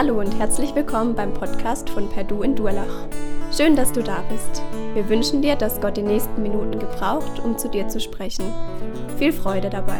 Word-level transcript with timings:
Hallo 0.00 0.20
und 0.20 0.38
herzlich 0.38 0.76
willkommen 0.76 1.16
beim 1.16 1.34
Podcast 1.34 1.90
von 1.90 2.08
Perdu 2.08 2.44
in 2.44 2.54
Durlach. 2.54 3.08
Schön, 3.52 3.74
dass 3.74 3.90
du 3.90 4.00
da 4.00 4.22
bist. 4.30 4.62
Wir 4.94 5.08
wünschen 5.08 5.42
dir, 5.42 5.56
dass 5.56 5.80
Gott 5.80 5.96
die 5.96 6.02
nächsten 6.02 6.40
Minuten 6.40 6.78
gebraucht, 6.78 7.40
um 7.40 7.58
zu 7.58 7.68
dir 7.68 7.88
zu 7.88 7.98
sprechen. 7.98 8.44
Viel 9.18 9.32
Freude 9.32 9.70
dabei. 9.70 9.98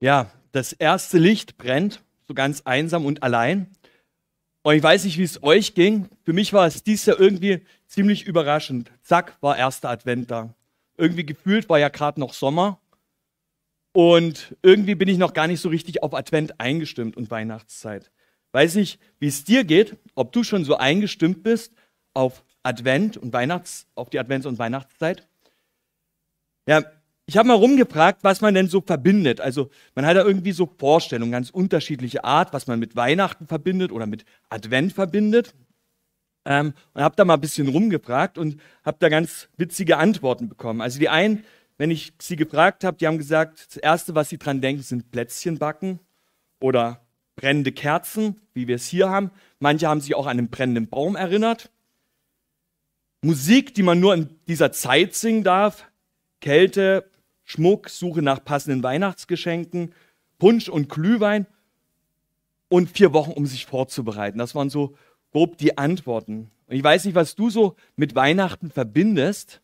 Ja, 0.00 0.30
das 0.52 0.72
erste 0.72 1.18
Licht 1.18 1.58
brennt, 1.58 2.00
so 2.26 2.32
ganz 2.32 2.62
einsam 2.62 3.04
und 3.04 3.22
allein. 3.22 3.66
Und 4.62 4.74
ich 4.74 4.82
weiß 4.82 5.04
nicht, 5.04 5.18
wie 5.18 5.24
es 5.24 5.42
euch 5.42 5.74
ging. 5.74 6.08
Für 6.24 6.32
mich 6.32 6.54
war 6.54 6.66
es 6.66 6.82
dies 6.82 7.04
Jahr 7.04 7.20
irgendwie 7.20 7.60
ziemlich 7.88 8.24
überraschend. 8.24 8.90
Zack, 9.02 9.36
war 9.42 9.58
erster 9.58 9.90
Advent 9.90 10.30
da. 10.30 10.54
Irgendwie 11.02 11.26
gefühlt 11.26 11.68
war 11.68 11.80
ja 11.80 11.88
gerade 11.88 12.20
noch 12.20 12.32
Sommer. 12.32 12.78
Und 13.92 14.56
irgendwie 14.62 14.94
bin 14.94 15.08
ich 15.08 15.18
noch 15.18 15.32
gar 15.32 15.48
nicht 15.48 15.60
so 15.60 15.68
richtig 15.68 16.00
auf 16.04 16.14
Advent 16.14 16.60
eingestimmt 16.60 17.16
und 17.16 17.28
Weihnachtszeit. 17.28 18.12
Weiß 18.52 18.76
nicht, 18.76 19.00
wie 19.18 19.26
es 19.26 19.42
dir 19.42 19.64
geht, 19.64 19.96
ob 20.14 20.30
du 20.30 20.44
schon 20.44 20.64
so 20.64 20.76
eingestimmt 20.76 21.42
bist 21.42 21.74
auf 22.14 22.44
Advent 22.62 23.16
und 23.16 23.32
Weihnachts, 23.32 23.88
auf 23.96 24.10
die 24.10 24.20
Advents- 24.20 24.46
und 24.46 24.60
Weihnachtszeit. 24.60 25.26
Ja, 26.68 26.84
ich 27.26 27.36
habe 27.36 27.48
mal 27.48 27.54
rumgefragt, 27.54 28.22
was 28.22 28.40
man 28.40 28.54
denn 28.54 28.68
so 28.68 28.80
verbindet. 28.80 29.40
Also 29.40 29.70
man 29.96 30.06
hat 30.06 30.16
da 30.16 30.22
irgendwie 30.22 30.52
so 30.52 30.70
Vorstellungen, 30.78 31.32
ganz 31.32 31.50
unterschiedliche 31.50 32.22
Art, 32.22 32.52
was 32.52 32.68
man 32.68 32.78
mit 32.78 32.94
Weihnachten 32.94 33.48
verbindet 33.48 33.90
oder 33.90 34.06
mit 34.06 34.24
Advent 34.50 34.92
verbindet. 34.92 35.52
Ähm, 36.44 36.74
und 36.92 37.02
habe 37.02 37.14
da 37.16 37.24
mal 37.24 37.34
ein 37.34 37.40
bisschen 37.40 37.68
rumgefragt 37.68 38.36
und 38.36 38.60
habe 38.84 38.96
da 39.00 39.08
ganz 39.08 39.48
witzige 39.56 39.98
Antworten 39.98 40.48
bekommen. 40.48 40.80
Also 40.80 40.98
die 40.98 41.08
einen, 41.08 41.44
wenn 41.78 41.90
ich 41.90 42.12
sie 42.20 42.36
gefragt 42.36 42.84
habe, 42.84 42.96
die 42.96 43.06
haben 43.06 43.18
gesagt, 43.18 43.66
das 43.68 43.76
Erste, 43.76 44.14
was 44.14 44.28
sie 44.28 44.38
dran 44.38 44.60
denken, 44.60 44.82
sind 44.82 45.10
Plätzchen 45.10 45.58
backen 45.58 46.00
oder 46.60 47.00
brennende 47.36 47.72
Kerzen, 47.72 48.40
wie 48.54 48.68
wir 48.68 48.76
es 48.76 48.86
hier 48.86 49.08
haben. 49.08 49.30
Manche 49.58 49.88
haben 49.88 50.00
sich 50.00 50.14
auch 50.14 50.26
an 50.26 50.38
einen 50.38 50.50
brennenden 50.50 50.88
Baum 50.88 51.16
erinnert. 51.16 51.70
Musik, 53.22 53.74
die 53.74 53.84
man 53.84 54.00
nur 54.00 54.14
in 54.14 54.36
dieser 54.48 54.72
Zeit 54.72 55.14
singen 55.14 55.44
darf. 55.44 55.86
Kälte, 56.40 57.08
Schmuck, 57.44 57.88
Suche 57.88 58.22
nach 58.22 58.44
passenden 58.44 58.82
Weihnachtsgeschenken, 58.82 59.94
Punsch 60.38 60.68
und 60.68 60.88
Glühwein 60.88 61.46
und 62.68 62.90
vier 62.90 63.12
Wochen, 63.12 63.32
um 63.32 63.46
sich 63.46 63.66
vorzubereiten. 63.66 64.38
Das 64.38 64.54
waren 64.54 64.70
so 64.70 64.96
grob 65.32 65.58
die 65.58 65.76
Antworten. 65.76 66.50
Und 66.66 66.76
ich 66.76 66.84
weiß 66.84 67.04
nicht, 67.04 67.14
was 67.14 67.34
du 67.34 67.50
so 67.50 67.76
mit 67.96 68.14
Weihnachten 68.14 68.70
verbindest, 68.70 69.60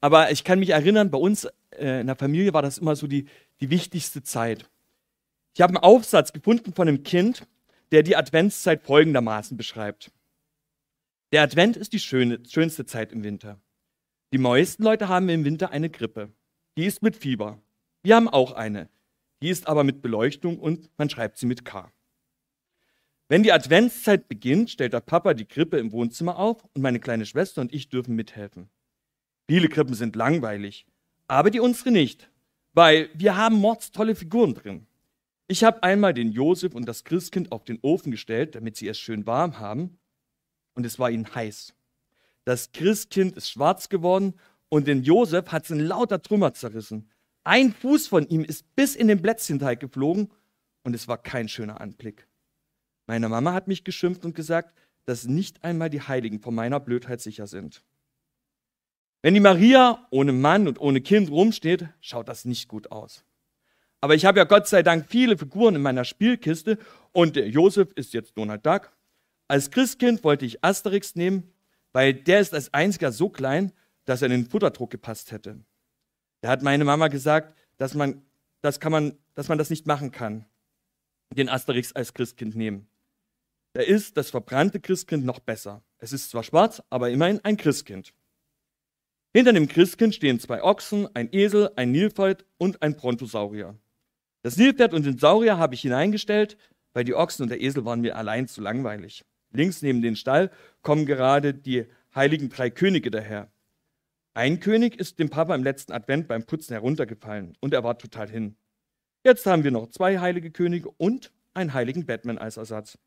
aber 0.00 0.30
ich 0.30 0.44
kann 0.44 0.58
mich 0.58 0.70
erinnern, 0.70 1.10
bei 1.10 1.18
uns 1.18 1.48
äh, 1.70 2.00
in 2.00 2.08
der 2.08 2.16
Familie 2.16 2.52
war 2.52 2.62
das 2.62 2.78
immer 2.78 2.96
so 2.96 3.06
die, 3.06 3.26
die 3.60 3.70
wichtigste 3.70 4.22
Zeit. 4.22 4.68
Ich 5.54 5.60
habe 5.60 5.70
einen 5.70 5.84
Aufsatz 5.84 6.32
gefunden 6.32 6.72
von 6.74 6.88
einem 6.88 7.02
Kind, 7.02 7.46
der 7.92 8.02
die 8.02 8.16
Adventszeit 8.16 8.82
folgendermaßen 8.82 9.56
beschreibt. 9.56 10.10
Der 11.30 11.42
Advent 11.42 11.76
ist 11.76 11.92
die 11.92 12.00
schöne, 12.00 12.40
schönste 12.48 12.84
Zeit 12.84 13.12
im 13.12 13.22
Winter. 13.22 13.60
Die 14.32 14.38
meisten 14.38 14.82
Leute 14.82 15.08
haben 15.08 15.28
im 15.28 15.44
Winter 15.44 15.70
eine 15.70 15.90
Grippe. 15.90 16.32
Die 16.76 16.86
ist 16.86 17.02
mit 17.02 17.16
Fieber. 17.16 17.60
Wir 18.02 18.16
haben 18.16 18.28
auch 18.28 18.52
eine. 18.52 18.88
Die 19.42 19.50
ist 19.50 19.66
aber 19.66 19.84
mit 19.84 20.02
Beleuchtung 20.02 20.58
und 20.58 20.90
man 20.98 21.10
schreibt 21.10 21.36
sie 21.36 21.46
mit 21.46 21.64
K. 21.64 21.92
Wenn 23.32 23.42
die 23.42 23.52
Adventszeit 23.52 24.28
beginnt, 24.28 24.68
stellt 24.68 24.92
der 24.92 25.00
Papa 25.00 25.32
die 25.32 25.46
Krippe 25.46 25.78
im 25.78 25.90
Wohnzimmer 25.90 26.38
auf 26.38 26.62
und 26.74 26.82
meine 26.82 27.00
kleine 27.00 27.24
Schwester 27.24 27.62
und 27.62 27.72
ich 27.72 27.88
dürfen 27.88 28.14
mithelfen. 28.14 28.68
Viele 29.48 29.70
Krippen 29.70 29.94
sind 29.94 30.16
langweilig, 30.16 30.84
aber 31.28 31.50
die 31.50 31.60
unsere 31.60 31.92
nicht, 31.92 32.28
weil 32.74 33.08
wir 33.14 33.34
haben 33.34 33.56
mordstolle 33.56 34.16
Figuren 34.16 34.52
drin. 34.52 34.86
Ich 35.48 35.64
habe 35.64 35.82
einmal 35.82 36.12
den 36.12 36.30
Josef 36.30 36.74
und 36.74 36.86
das 36.86 37.04
Christkind 37.04 37.52
auf 37.52 37.64
den 37.64 37.78
Ofen 37.80 38.10
gestellt, 38.10 38.54
damit 38.54 38.76
sie 38.76 38.86
es 38.86 38.98
schön 38.98 39.24
warm 39.24 39.58
haben, 39.58 39.96
und 40.74 40.84
es 40.84 40.98
war 40.98 41.10
ihnen 41.10 41.34
heiß. 41.34 41.72
Das 42.44 42.72
Christkind 42.72 43.34
ist 43.38 43.48
schwarz 43.48 43.88
geworden 43.88 44.34
und 44.68 44.86
den 44.86 45.04
Josef 45.04 45.52
hat 45.52 45.64
es 45.64 45.70
in 45.70 45.80
lauter 45.80 46.20
Trümmer 46.20 46.52
zerrissen. 46.52 47.08
Ein 47.44 47.72
Fuß 47.72 48.08
von 48.08 48.28
ihm 48.28 48.44
ist 48.44 48.76
bis 48.76 48.94
in 48.94 49.08
den 49.08 49.22
Plätzchenteig 49.22 49.80
geflogen 49.80 50.30
und 50.84 50.94
es 50.94 51.08
war 51.08 51.16
kein 51.16 51.48
schöner 51.48 51.80
Anblick. 51.80 52.28
Meine 53.12 53.28
Mama 53.28 53.52
hat 53.52 53.68
mich 53.68 53.84
geschimpft 53.84 54.24
und 54.24 54.34
gesagt, 54.34 54.72
dass 55.04 55.26
nicht 55.26 55.62
einmal 55.62 55.90
die 55.90 56.00
Heiligen 56.00 56.40
vor 56.40 56.50
meiner 56.50 56.80
Blödheit 56.80 57.20
sicher 57.20 57.46
sind. 57.46 57.84
Wenn 59.20 59.34
die 59.34 59.40
Maria 59.40 60.08
ohne 60.10 60.32
Mann 60.32 60.66
und 60.66 60.80
ohne 60.80 61.02
Kind 61.02 61.30
rumsteht, 61.30 61.88
schaut 62.00 62.26
das 62.26 62.46
nicht 62.46 62.68
gut 62.68 62.90
aus. 62.90 63.22
Aber 64.00 64.14
ich 64.14 64.24
habe 64.24 64.38
ja 64.38 64.44
Gott 64.44 64.66
sei 64.66 64.82
Dank 64.82 65.10
viele 65.10 65.36
Figuren 65.36 65.74
in 65.74 65.82
meiner 65.82 66.06
Spielkiste 66.06 66.78
und 67.12 67.36
der 67.36 67.50
Josef 67.50 67.92
ist 67.96 68.14
jetzt 68.14 68.38
Donald 68.38 68.64
Duck. 68.64 68.90
Als 69.46 69.70
Christkind 69.70 70.24
wollte 70.24 70.46
ich 70.46 70.64
Asterix 70.64 71.14
nehmen, 71.14 71.52
weil 71.92 72.14
der 72.14 72.40
ist 72.40 72.54
als 72.54 72.72
einziger 72.72 73.12
so 73.12 73.28
klein, 73.28 73.72
dass 74.06 74.22
er 74.22 74.30
in 74.30 74.40
den 74.40 74.50
Futterdruck 74.50 74.88
gepasst 74.90 75.32
hätte. 75.32 75.60
Da 76.40 76.48
hat 76.48 76.62
meine 76.62 76.86
Mama 76.86 77.08
gesagt, 77.08 77.54
dass 77.76 77.92
man 77.92 78.22
das, 78.62 78.80
kann 78.80 78.90
man, 78.90 79.18
dass 79.34 79.48
man 79.48 79.58
das 79.58 79.68
nicht 79.68 79.86
machen 79.86 80.12
kann, 80.12 80.46
den 81.34 81.50
Asterix 81.50 81.92
als 81.92 82.14
Christkind 82.14 82.56
nehmen. 82.56 82.88
Da 83.74 83.80
ist 83.80 84.16
das 84.16 84.30
verbrannte 84.30 84.80
Christkind 84.80 85.24
noch 85.24 85.40
besser. 85.40 85.82
Es 85.98 86.12
ist 86.12 86.30
zwar 86.30 86.42
schwarz, 86.42 86.82
aber 86.90 87.10
immerhin 87.10 87.40
ein 87.42 87.56
Christkind. 87.56 88.12
Hinter 89.34 89.54
dem 89.54 89.66
Christkind 89.66 90.14
stehen 90.14 90.40
zwei 90.40 90.62
Ochsen, 90.62 91.08
ein 91.14 91.32
Esel, 91.32 91.70
ein 91.76 91.90
Nilpferd 91.90 92.44
und 92.58 92.82
ein 92.82 92.96
Brontosaurier. 92.96 93.78
Das 94.42 94.58
Nilpferd 94.58 94.92
und 94.92 95.06
den 95.06 95.16
Saurier 95.16 95.56
habe 95.56 95.74
ich 95.74 95.80
hineingestellt, 95.80 96.58
weil 96.92 97.04
die 97.04 97.14
Ochsen 97.14 97.44
und 97.44 97.48
der 97.48 97.62
Esel 97.62 97.86
waren 97.86 98.02
mir 98.02 98.16
allein 98.16 98.46
zu 98.46 98.60
langweilig. 98.60 99.24
Links 99.52 99.80
neben 99.80 100.02
den 100.02 100.16
Stall 100.16 100.50
kommen 100.82 101.06
gerade 101.06 101.54
die 101.54 101.86
heiligen 102.14 102.50
drei 102.50 102.68
Könige 102.68 103.10
daher. 103.10 103.50
Ein 104.34 104.60
König 104.60 104.98
ist 104.98 105.18
dem 105.18 105.30
Papa 105.30 105.54
im 105.54 105.64
letzten 105.64 105.92
Advent 105.92 106.28
beim 106.28 106.44
Putzen 106.44 106.72
heruntergefallen 106.72 107.56
und 107.60 107.72
er 107.72 107.84
war 107.84 107.96
total 107.96 108.28
hin. 108.28 108.56
Jetzt 109.24 109.46
haben 109.46 109.64
wir 109.64 109.70
noch 109.70 109.88
zwei 109.88 110.18
heilige 110.18 110.50
Könige 110.50 110.90
und 110.90 111.32
einen 111.54 111.72
heiligen 111.72 112.04
Batman 112.04 112.38
als 112.38 112.56
Ersatz. 112.56 112.98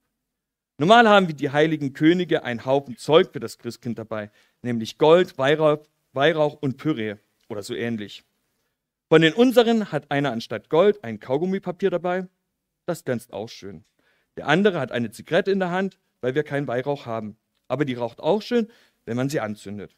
Normal 0.78 1.08
haben 1.08 1.30
wir 1.30 1.36
die 1.36 1.52
heiligen 1.52 1.94
Könige 1.94 2.44
einen 2.44 2.66
Haufen 2.66 2.98
Zeug 2.98 3.32
für 3.32 3.40
das 3.40 3.58
Christkind 3.58 3.98
dabei, 3.98 4.30
nämlich 4.62 4.98
Gold, 4.98 5.38
Weihrauch, 5.38 5.86
Weihrauch 6.12 6.56
und 6.62 6.76
Püree 6.76 7.16
oder 7.48 7.64
so 7.64 7.74
ähnlich. 7.74 8.26
Von 9.08 9.22
den 9.22 9.34
unseren 9.34 9.94
hat 9.94 10.12
einer 10.12 10.34
anstatt 10.34 10.70
Gold 10.70 11.02
ein 11.02 11.22
Kaugummipapier 11.22 11.92
dabei. 11.92 12.28
Das 12.86 13.06
glänzt 13.06 13.32
auch 13.32 13.48
schön. 13.48 13.86
Der 14.36 14.48
andere 14.50 14.82
hat 14.82 14.92
eine 14.92 15.12
Zigarette 15.12 15.52
in 15.52 15.60
der 15.60 15.72
Hand, 15.72 15.98
weil 16.20 16.36
wir 16.36 16.44
keinen 16.44 16.68
Weihrauch 16.68 17.06
haben. 17.06 17.38
Aber 17.70 17.86
die 17.86 17.94
raucht 17.94 18.20
auch 18.20 18.42
schön, 18.42 18.68
wenn 19.06 19.16
man 19.16 19.30
sie 19.30 19.40
anzündet. 19.40 19.96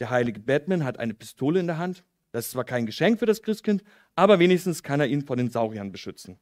Der 0.00 0.10
heilige 0.10 0.40
Batman 0.40 0.84
hat 0.84 0.98
eine 0.98 1.14
Pistole 1.14 1.60
in 1.60 1.66
der 1.66 1.78
Hand. 1.78 2.04
Das 2.32 2.44
ist 2.46 2.50
zwar 2.50 2.64
kein 2.64 2.84
Geschenk 2.84 3.20
für 3.20 3.26
das 3.26 3.40
Christkind, 3.40 3.82
aber 4.16 4.38
wenigstens 4.38 4.82
kann 4.82 5.00
er 5.00 5.06
ihn 5.06 5.24
vor 5.24 5.36
den 5.36 5.48
Sauriern 5.48 5.92
beschützen. 5.92 6.38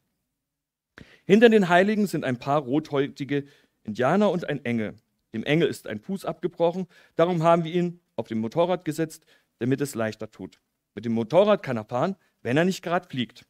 Hinter 1.27 1.49
den 1.49 1.69
Heiligen 1.69 2.07
sind 2.07 2.25
ein 2.25 2.39
paar 2.39 2.61
rothäutige 2.63 3.47
Indianer 3.83 4.31
und 4.31 4.49
ein 4.49 4.65
Engel. 4.65 4.95
Dem 5.35 5.45
Engel 5.45 5.69
ist 5.69 5.87
ein 5.87 6.01
Fuß 6.01 6.25
abgebrochen, 6.25 6.87
darum 7.17 7.43
haben 7.43 7.65
wir 7.65 7.73
ihn 7.73 8.01
auf 8.15 8.29
dem 8.29 8.39
Motorrad 8.39 8.85
gesetzt, 8.85 9.27
damit 9.59 9.81
es 9.81 9.95
leichter 9.95 10.31
tut. 10.31 10.61
Mit 10.95 11.05
dem 11.05 11.13
Motorrad 11.13 11.63
kann 11.63 11.77
er 11.77 11.85
fahren, 11.85 12.17
wenn 12.43 12.57
er 12.57 12.65
nicht 12.65 12.83
gerade 12.83 13.09
fliegt. 13.09 13.45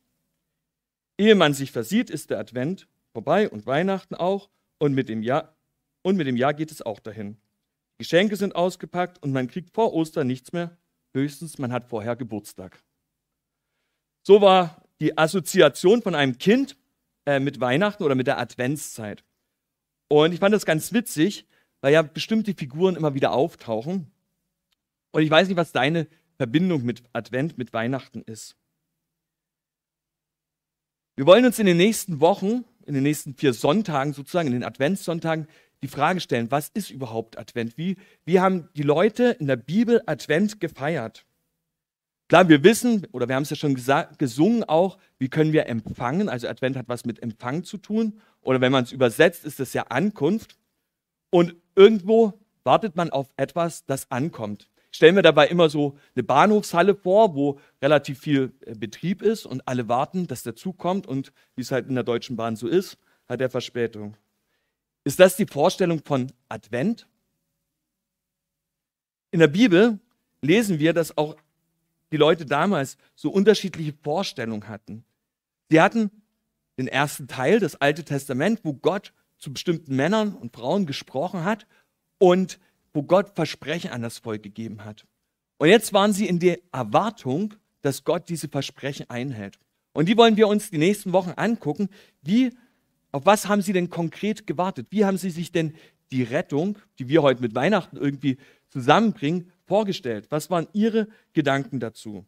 Ehe 1.19 1.34
man 1.34 1.54
sich 1.54 1.70
versieht, 1.70 2.10
ist 2.10 2.30
der 2.30 2.39
Advent 2.39 2.89
vorbei 3.12 3.48
und 3.48 3.66
Weihnachten 3.66 4.15
auch 4.15 4.51
und 4.78 4.95
mit 4.95 5.09
dem 5.09 5.22
Jahr, 5.22 5.56
und 6.03 6.16
mit 6.16 6.27
dem 6.27 6.36
Jahr 6.36 6.54
geht 6.54 6.71
es 6.71 6.83
auch 6.83 7.01
dahin. 7.01 7.36
Geschenke 7.98 8.36
sind 8.36 8.54
ausgepackt 8.54 9.22
und 9.22 9.33
man 9.33 9.48
kriegt 9.48 9.71
vor 9.71 9.95
Ostern 9.95 10.27
nichts 10.27 10.53
mehr. 10.53 10.77
Höchstens, 11.15 11.59
man 11.59 11.72
hat 11.72 11.89
vorher 11.89 12.16
Geburtstag. 12.16 12.83
So 14.22 14.41
war 14.41 14.83
die 15.01 15.16
Assoziation 15.16 16.03
von 16.03 16.15
einem 16.15 16.36
Kind 16.39 16.77
äh, 17.27 17.41
mit 17.41 17.61
Weihnachten 17.61 18.03
oder 18.03 18.15
mit 18.15 18.27
der 18.27 18.39
Adventszeit. 18.39 19.25
Und 20.09 20.33
ich 20.33 20.41
fand 20.41 20.55
das 20.55 20.65
ganz 20.65 20.93
witzig, 20.93 21.47
weil 21.81 21.93
ja 21.93 22.03
bestimmte 22.03 22.55
Figuren 22.55 22.97
immer 22.97 23.15
wieder 23.15 23.33
auftauchen. 23.33 24.11
Und 25.13 25.23
ich 25.23 25.31
weiß 25.31 25.49
nicht, 25.49 25.57
was 25.57 25.73
deine 25.73 26.07
Verbindung 26.37 26.84
mit 26.84 27.03
Advent, 27.13 27.59
mit 27.59 27.73
Weihnachten 27.73 28.23
ist. 28.23 28.57
Wir 31.17 31.27
wollen 31.27 31.47
uns 31.47 31.59
in 31.59 31.67
den 31.67 31.78
nächsten 31.78 32.21
Wochen, 32.21 32.65
in 32.84 32.95
den 32.95 33.03
nächsten 33.03 33.34
vier 33.34 33.55
Sonntagen 33.55 34.13
sozusagen, 34.13 34.49
in 34.49 34.53
den 34.53 34.65
Adventssonntagen, 34.65 35.49
die 35.83 35.89
Frage 35.89 36.21
stellen, 36.21 36.51
was 36.51 36.69
ist 36.69 36.91
überhaupt 36.91 37.39
Advent? 37.39 37.77
Wie, 37.78 37.97
wie 38.25 38.41
haben 38.41 38.69
die 38.77 38.83
Leute 38.83 39.37
in 39.39 39.47
der 39.47 39.57
Bibel 39.57 40.03
Advent 40.07 40.61
gefeiert? 40.61 41.25
Klar, 42.28 42.49
wir 42.49 42.65
wissen, 42.65 43.07
oder 43.13 43.28
wir 43.28 43.37
haben 43.37 43.45
es 43.45 43.51
ja 43.51 43.57
schon 43.57 43.75
gesungen 43.75 44.65
auch, 44.65 44.99
wie 45.19 45.28
können 45.28 45.53
wir 45.53 45.67
empfangen? 45.69 46.28
Also 46.28 46.49
Advent 46.49 46.77
hat 46.77 46.89
was 46.89 47.05
mit 47.05 47.23
Empfang 47.23 47.63
zu 47.63 47.78
tun. 47.78 48.21
Oder 48.43 48.61
wenn 48.61 48.73
man 48.73 48.84
es 48.84 48.93
übersetzt, 48.93 49.45
ist 49.45 49.61
es 49.61 49.73
ja 49.73 49.83
Ankunft. 49.84 50.59
Und 51.31 51.55
irgendwo 51.77 52.34
wartet 52.65 52.97
man 52.97 53.11
auf 53.11 53.33
etwas, 53.37 53.87
das 53.87 54.11
ankommt. 54.11 54.69
stelle 54.91 55.13
mir 55.13 55.23
dabei 55.23 55.47
immer 55.49 55.69
so 55.69 55.99
eine 56.17 56.25
Bahnhofshalle 56.25 56.97
vor, 56.97 57.34
wo 57.34 57.61
relativ 57.81 58.19
viel 58.19 58.53
äh, 58.63 58.75
Betrieb 58.75 59.23
ist 59.23 59.47
und 59.47 59.69
alle 59.69 59.89
warten, 59.89 60.27
dass 60.27 60.43
der 60.43 60.57
Zug 60.57 60.78
kommt 60.78 61.07
und 61.07 61.33
wie 61.55 61.63
es 61.63 61.71
halt 61.71 61.87
in 61.89 61.95
der 61.95 62.03
Deutschen 62.03 62.37
Bahn 62.37 62.57
so 62.57 62.67
ist, 62.67 62.99
hat 63.28 63.41
er 63.41 63.51
Verspätung. 63.51 64.17
Ist 65.05 65.21
das 65.21 65.37
die 65.37 65.47
Vorstellung 65.47 66.03
von 66.05 66.33
Advent? 66.49 67.07
In 69.31 69.41
der 69.41 69.49
Bibel 69.49 70.01
lesen 70.41 70.78
wir, 70.78 70.93
dass 70.93 71.17
auch 71.17 71.37
die 72.16 72.21
Leute 72.21 72.47
damals 72.47 72.97
so 73.15 73.28
unterschiedliche 73.28 73.92
Vorstellungen 74.03 74.68
hatten. 74.68 75.04
Sie 75.68 75.83
hatten 75.83 76.10
den 76.78 76.89
ersten 76.89 77.28
Teil, 77.28 77.60
das 77.60 77.77
Alte 77.77 78.04
Testament, 78.04 78.60
wo 78.63 78.72
Gott 78.72 79.13
zu 79.36 79.53
bestimmten 79.53 79.95
Männern 79.95 80.34
und 80.34 80.57
Frauen 80.57 80.86
gesprochen 80.86 81.45
hat 81.45 81.66
und 82.16 82.59
wo 82.95 83.03
Gott 83.03 83.34
Versprechen 83.34 83.91
an 83.91 84.01
das 84.01 84.16
Volk 84.16 84.42
gegeben 84.42 84.83
hat. 84.86 85.04
Und 85.59 85.68
jetzt 85.68 85.92
waren 85.92 86.15
sie 86.15 86.27
in 86.27 86.39
der 86.39 86.59
Erwartung, 86.72 87.53
dass 87.83 88.03
Gott 88.04 88.30
diese 88.30 88.48
Versprechen 88.48 89.10
einhält. 89.10 89.59
Und 89.92 90.09
die 90.09 90.16
wollen 90.16 90.39
wir 90.39 90.48
uns 90.48 90.71
die 90.71 90.78
nächsten 90.78 91.13
Wochen 91.13 91.34
angucken. 91.36 91.91
Wie, 92.22 92.51
auf 93.13 93.27
was 93.27 93.47
haben 93.47 93.60
sie 93.60 93.74
denn 93.74 93.91
konkret 93.91 94.47
gewartet? 94.47 94.86
Wie 94.89 95.04
haben 95.04 95.18
sie 95.18 95.30
sich 95.30 95.53
denn 95.53 95.74
die 96.10 96.22
Rettung, 96.22 96.78
die 96.98 97.09
wir 97.09 97.21
heute 97.21 97.42
mit 97.42 97.54
Weihnachten 97.54 97.98
irgendwie 97.98 98.39
zusammenbringen, 98.71 99.53
vorgestellt? 99.66 100.27
Was 100.30 100.51
waren 100.51 100.68
ihre 100.72 101.09
Gedanken 101.33 101.80
dazu? 101.80 102.24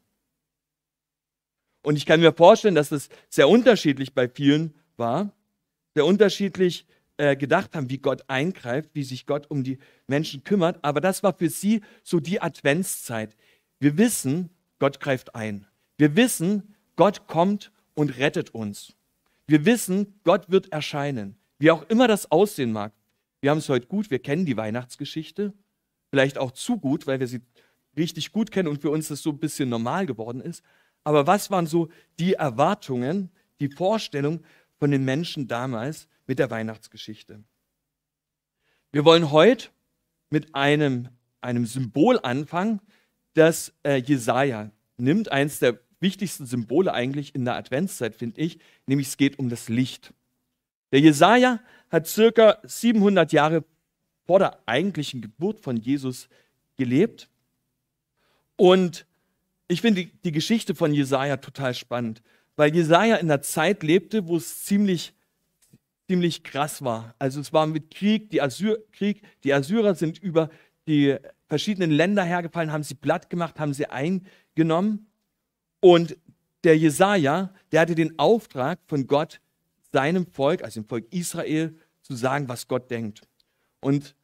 Und 1.82 1.96
ich 1.96 2.06
kann 2.06 2.20
mir 2.20 2.32
vorstellen, 2.32 2.74
dass 2.74 2.90
das 2.90 3.08
sehr 3.28 3.48
unterschiedlich 3.48 4.12
bei 4.14 4.28
vielen 4.28 4.74
war, 4.96 5.32
sehr 5.94 6.04
unterschiedlich 6.04 6.86
äh, 7.16 7.36
gedacht 7.36 7.74
haben, 7.74 7.90
wie 7.90 7.98
Gott 7.98 8.24
eingreift, 8.28 8.90
wie 8.92 9.02
sich 9.02 9.26
Gott 9.26 9.50
um 9.50 9.64
die 9.64 9.78
Menschen 10.06 10.44
kümmert. 10.44 10.78
Aber 10.82 11.00
das 11.00 11.22
war 11.22 11.32
für 11.32 11.48
sie 11.48 11.82
so 12.02 12.20
die 12.20 12.40
Adventszeit. 12.40 13.36
Wir 13.80 13.96
wissen, 13.96 14.50
Gott 14.78 15.00
greift 15.00 15.34
ein. 15.34 15.66
Wir 15.96 16.14
wissen, 16.14 16.74
Gott 16.96 17.26
kommt 17.26 17.72
und 17.94 18.18
rettet 18.18 18.50
uns. 18.54 18.94
Wir 19.46 19.64
wissen, 19.64 20.20
Gott 20.24 20.50
wird 20.50 20.72
erscheinen. 20.72 21.36
Wie 21.58 21.70
auch 21.70 21.88
immer 21.88 22.06
das 22.06 22.30
aussehen 22.30 22.70
mag. 22.70 22.92
Wir 23.40 23.50
haben 23.50 23.58
es 23.58 23.68
heute 23.68 23.86
gut, 23.86 24.10
wir 24.10 24.18
kennen 24.18 24.46
die 24.46 24.56
Weihnachtsgeschichte. 24.56 25.52
Vielleicht 26.10 26.38
auch 26.38 26.52
zu 26.52 26.78
gut, 26.78 27.06
weil 27.06 27.20
wir 27.20 27.26
sie 27.26 27.40
richtig 27.96 28.32
gut 28.32 28.50
kennen 28.50 28.68
und 28.68 28.80
für 28.80 28.90
uns 28.90 29.08
das 29.08 29.22
so 29.22 29.30
ein 29.30 29.38
bisschen 29.38 29.68
normal 29.68 30.06
geworden 30.06 30.40
ist. 30.40 30.62
Aber 31.04 31.26
was 31.26 31.50
waren 31.50 31.66
so 31.66 31.88
die 32.18 32.34
Erwartungen, 32.34 33.30
die 33.60 33.68
Vorstellung 33.68 34.40
von 34.78 34.90
den 34.90 35.04
Menschen 35.04 35.48
damals 35.48 36.08
mit 36.26 36.38
der 36.38 36.50
Weihnachtsgeschichte? 36.50 37.42
Wir 38.92 39.04
wollen 39.04 39.30
heute 39.30 39.68
mit 40.30 40.54
einem, 40.54 41.08
einem 41.40 41.66
Symbol 41.66 42.18
anfangen, 42.22 42.80
das 43.34 43.72
äh, 43.84 43.96
Jesaja 43.96 44.70
nimmt, 44.96 45.30
eines 45.30 45.58
der 45.58 45.78
wichtigsten 46.00 46.46
Symbole 46.46 46.92
eigentlich 46.92 47.34
in 47.34 47.44
der 47.44 47.54
Adventszeit, 47.54 48.14
finde 48.14 48.40
ich, 48.40 48.58
nämlich 48.86 49.08
es 49.08 49.16
geht 49.16 49.38
um 49.38 49.48
das 49.48 49.68
Licht. 49.68 50.14
Der 50.92 51.00
Jesaja 51.00 51.60
hat 51.90 52.06
circa 52.06 52.58
700 52.62 53.32
Jahre 53.32 53.64
vor 54.28 54.38
der 54.38 54.58
eigentlichen 54.66 55.22
Geburt 55.22 55.58
von 55.62 55.78
Jesus 55.78 56.28
gelebt. 56.76 57.30
Und 58.56 59.06
ich 59.68 59.80
finde 59.80 60.04
die, 60.04 60.32
Geschichte 60.32 60.74
von 60.74 60.92
Jesaja 60.92 61.38
total 61.38 61.72
spannend, 61.72 62.22
weil 62.54 62.74
Jesaja 62.74 63.16
in 63.16 63.30
einer 63.30 63.40
Zeit 63.40 63.82
lebte, 63.82 64.28
wo 64.28 64.36
es 64.36 64.64
ziemlich, 64.64 65.14
ziemlich 66.08 66.44
krass 66.44 66.82
war. 66.84 67.14
Also 67.18 67.40
es 67.40 67.54
war 67.54 67.66
mit 67.66 67.90
Krieg, 67.90 68.28
die, 68.28 68.42
Assyr, 68.42 68.78
Krieg, 68.92 69.22
die 69.44 69.54
Assyrer 69.54 69.94
sind 69.94 70.18
über 70.18 70.50
die 70.86 71.16
verschiedenen 71.48 71.90
Länder 71.90 72.22
hergefallen, 72.22 72.70
haben 72.70 72.82
sie 72.82 72.96
platt 72.96 73.30
gemacht, 73.30 73.58
haben 73.58 73.72
sie 73.72 73.86
eingenommen. 73.86 75.06
Und 75.80 76.18
der 76.64 76.76
Jesaja, 76.76 77.54
der 77.72 77.80
hatte 77.80 77.94
den 77.94 78.18
Auftrag 78.18 78.78
von 78.88 79.06
Gott, 79.06 79.40
seinem 79.90 80.26
Volk, 80.26 80.62
also 80.62 80.82
dem 80.82 80.86
Volk 80.86 81.10
Israel, 81.14 81.74
zu 82.02 82.14
sagen, 82.14 82.46
was 82.46 82.68
Gott 82.68 82.90
denkt. 82.90 83.22
Und 83.80 84.14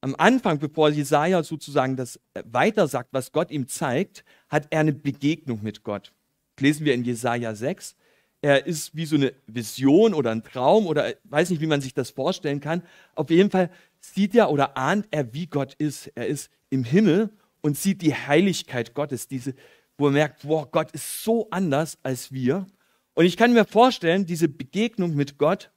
am 0.00 0.16
Anfang, 0.16 0.58
bevor 0.58 0.90
Jesaja 0.90 1.42
sozusagen 1.42 1.96
das 1.96 2.20
weiter 2.44 2.88
sagt, 2.88 3.12
was 3.12 3.32
Gott 3.32 3.50
ihm 3.50 3.68
zeigt, 3.68 4.24
hat 4.48 4.66
er 4.70 4.80
eine 4.80 4.92
Begegnung 4.92 5.62
mit 5.62 5.84
Gott. 5.84 6.12
Das 6.56 6.62
lesen 6.62 6.84
wir 6.84 6.94
in 6.94 7.04
Jesaja 7.04 7.54
6. 7.54 7.94
Er 8.40 8.66
ist 8.66 8.96
wie 8.96 9.06
so 9.06 9.14
eine 9.14 9.32
Vision 9.46 10.14
oder 10.14 10.32
ein 10.32 10.42
Traum 10.42 10.86
oder 10.86 11.14
weiß 11.24 11.50
nicht, 11.50 11.60
wie 11.60 11.68
man 11.68 11.80
sich 11.80 11.94
das 11.94 12.10
vorstellen 12.10 12.60
kann. 12.60 12.82
Auf 13.14 13.30
jeden 13.30 13.50
Fall 13.50 13.70
sieht 14.00 14.34
er 14.34 14.50
oder 14.50 14.76
ahnt 14.76 15.06
er, 15.12 15.32
wie 15.32 15.46
Gott 15.46 15.74
ist. 15.74 16.08
Er 16.16 16.26
ist 16.26 16.50
im 16.68 16.82
Himmel 16.82 17.30
und 17.60 17.78
sieht 17.78 18.02
die 18.02 18.14
Heiligkeit 18.14 18.94
Gottes, 18.94 19.28
diese, 19.28 19.54
wo 19.96 20.06
er 20.06 20.12
merkt, 20.12 20.42
boah, 20.42 20.68
Gott 20.68 20.90
ist 20.90 21.22
so 21.22 21.48
anders 21.50 21.98
als 22.02 22.32
wir. 22.32 22.66
Und 23.14 23.24
ich 23.24 23.36
kann 23.36 23.52
mir 23.52 23.64
vorstellen, 23.64 24.26
diese 24.26 24.48
Begegnung 24.48 25.14
mit 25.14 25.38
Gott 25.38 25.70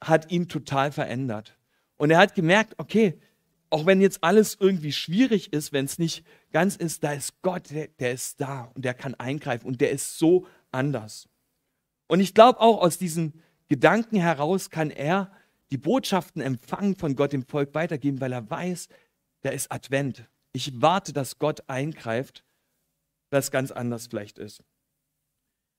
hat 0.00 0.32
ihn 0.32 0.48
total 0.48 0.90
verändert. 0.90 1.55
Und 1.96 2.10
er 2.10 2.18
hat 2.18 2.34
gemerkt, 2.34 2.74
okay, 2.78 3.18
auch 3.70 3.86
wenn 3.86 4.00
jetzt 4.00 4.22
alles 4.22 4.56
irgendwie 4.60 4.92
schwierig 4.92 5.52
ist, 5.52 5.72
wenn 5.72 5.86
es 5.86 5.98
nicht 5.98 6.24
ganz 6.52 6.76
ist, 6.76 7.02
da 7.02 7.12
ist 7.12 7.42
Gott, 7.42 7.70
der, 7.70 7.88
der, 7.88 8.12
ist 8.12 8.40
da 8.40 8.70
und 8.74 8.84
der 8.84 8.94
kann 8.94 9.14
eingreifen 9.14 9.66
und 9.66 9.80
der 9.80 9.90
ist 9.90 10.18
so 10.18 10.46
anders. 10.70 11.28
Und 12.06 12.20
ich 12.20 12.34
glaube 12.34 12.60
auch 12.60 12.80
aus 12.80 12.98
diesen 12.98 13.42
Gedanken 13.68 14.16
heraus 14.16 14.70
kann 14.70 14.90
er 14.90 15.32
die 15.72 15.78
Botschaften 15.78 16.40
empfangen 16.40 16.94
von 16.94 17.16
Gott 17.16 17.32
dem 17.32 17.42
Volk 17.42 17.74
weitergeben, 17.74 18.20
weil 18.20 18.32
er 18.32 18.48
weiß, 18.48 18.88
da 19.42 19.50
ist 19.50 19.72
Advent. 19.72 20.28
Ich 20.52 20.80
warte, 20.80 21.12
dass 21.12 21.38
Gott 21.38 21.68
eingreift, 21.68 22.44
was 23.30 23.50
ganz 23.50 23.72
anders 23.72 24.06
vielleicht 24.06 24.38
ist. 24.38 24.62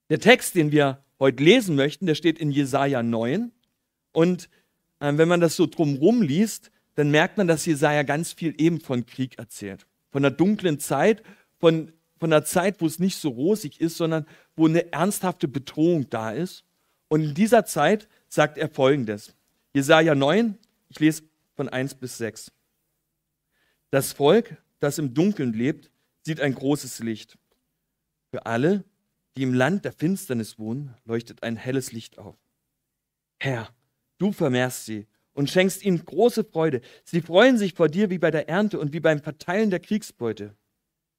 Der 0.10 0.20
Text, 0.20 0.56
den 0.56 0.72
wir 0.72 1.04
heute 1.20 1.44
lesen 1.44 1.76
möchten, 1.76 2.06
der 2.06 2.16
steht 2.16 2.38
in 2.38 2.52
Jesaja 2.52 3.02
9 3.02 3.52
und 4.12 4.50
wenn 5.00 5.28
man 5.28 5.42
das 5.42 5.56
so 5.56 5.66
drumherum 5.66 6.22
liest, 6.22 6.72
dann 6.96 7.12
merkt 7.12 7.38
man, 7.38 7.48
dass 7.48 7.66
Jesaja 7.66 8.04
ganz 8.04 8.34
viel 8.34 8.60
eben 8.60 8.82
von 8.82 9.06
Krieg 9.06 9.38
erzählt. 9.38 9.86
Von 10.12 10.26
einer 10.26 10.36
dunklen 10.36 10.80
Zeit, 10.80 11.22
von, 11.60 11.94
von 12.20 12.34
einer 12.34 12.44
Zeit, 12.44 12.82
wo 12.82 12.88
es 12.88 12.98
nicht 12.98 13.18
so 13.18 13.30
rosig 13.30 13.80
ist, 13.80 13.98
sondern 13.98 14.26
wo 14.56 14.68
eine 14.68 14.92
ernsthafte 14.92 15.48
Bedrohung 15.48 16.10
da 16.10 16.32
ist. 16.32 16.64
Und 17.08 17.22
in 17.22 17.34
dieser 17.36 17.66
Zeit 17.66 18.08
sagt 18.28 18.58
er 18.58 18.70
folgendes. 18.70 19.36
Jesaja 19.74 20.16
9, 20.16 20.58
ich 20.90 21.00
lese 21.00 21.24
von 21.56 21.70
1 21.70 21.96
bis 21.96 22.18
6. 22.18 22.52
Das 23.92 24.14
Volk, 24.14 24.58
das 24.80 24.98
im 24.98 25.14
Dunkeln 25.14 25.54
lebt, 25.54 25.92
sieht 26.24 26.42
ein 26.42 26.56
großes 26.56 27.00
Licht. 27.00 27.38
Für 28.32 28.46
alle, 28.46 28.84
die 29.38 29.44
im 29.44 29.54
Land 29.54 29.86
der 29.86 29.94
Finsternis 29.94 30.58
wohnen, 30.58 30.96
leuchtet 31.06 31.44
ein 31.44 31.56
helles 31.56 31.92
Licht 31.92 32.18
auf. 32.18 32.36
Herr, 33.40 33.70
Du 34.18 34.32
vermehrst 34.32 34.86
sie 34.86 35.08
und 35.34 35.50
schenkst 35.50 35.86
ihnen 35.86 36.04
große 36.04 36.44
Freude. 36.44 36.82
Sie 37.04 37.22
freuen 37.22 37.58
sich 37.58 37.74
vor 37.74 37.90
dir 37.90 38.10
wie 38.10 38.18
bei 38.18 38.32
der 38.32 38.50
Ernte 38.50 38.80
und 38.80 38.94
wie 38.94 39.00
beim 39.00 39.22
Verteilen 39.22 39.70
der 39.70 39.80
Kriegsbeute. 39.80 40.56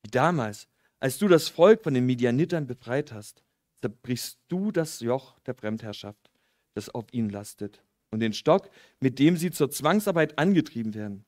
Wie 0.02 0.10
damals, 0.10 0.68
als 1.00 1.18
du 1.18 1.28
das 1.28 1.48
Volk 1.48 1.82
von 1.82 1.94
den 1.94 2.06
Midianitern 2.06 2.66
befreit 2.66 3.12
hast, 3.12 3.44
zerbrichst 3.80 4.38
du 4.48 4.72
das 4.72 5.00
Joch 5.00 5.38
der 5.40 5.54
Fremdherrschaft, 5.54 6.30
das 6.74 6.88
auf 6.88 7.06
ihnen 7.12 7.30
lastet, 7.30 7.82
und 8.10 8.20
den 8.20 8.32
Stock, 8.32 8.70
mit 9.00 9.18
dem 9.18 9.36
sie 9.36 9.50
zur 9.50 9.70
Zwangsarbeit 9.70 10.38
angetrieben 10.38 10.94
werden. 10.94 11.24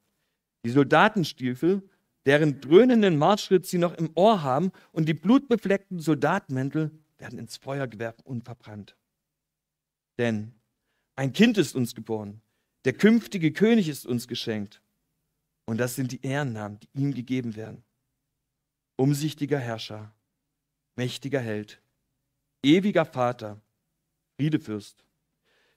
Die 0.65 0.71
Soldatenstiefel, 0.71 1.89
deren 2.27 2.61
dröhnenden 2.61 3.17
Marschschritt 3.17 3.67
sie 3.67 3.79
noch 3.79 3.97
im 3.97 4.11
Ohr 4.15 4.43
haben, 4.43 4.73
und 4.93 5.09
die 5.09 5.15
blutbefleckten 5.15 6.01
Soldatenmäntel 6.01 6.91
werden 7.19 7.39
ins 7.39 7.57
Feuer 7.57 7.87
gewerfen 7.87 8.23
und 8.25 8.45
verbrannt. 8.45 8.97
Denn 10.19 10.55
ein 11.17 11.33
Kind 11.33 11.59
ist 11.59 11.75
uns 11.75 11.95
geboren. 11.95 12.41
Der 12.85 12.93
künftige 12.93 13.53
König 13.53 13.89
ist 13.89 14.07
uns 14.07 14.27
geschenkt. 14.27 14.81
Und 15.67 15.79
das 15.79 15.95
sind 15.95 16.13
die 16.13 16.23
Ehrennamen, 16.23 16.81
die 16.81 16.89
ihm 16.95 17.15
gegeben 17.15 17.55
werden. 17.57 17.85
Umsichtiger 18.97 19.59
Herrscher, 19.59 20.13
mächtiger 20.97 21.41
Held, 21.41 21.81
ewiger 22.63 23.05
Vater, 23.05 23.61
Friedefürst. 24.37 25.05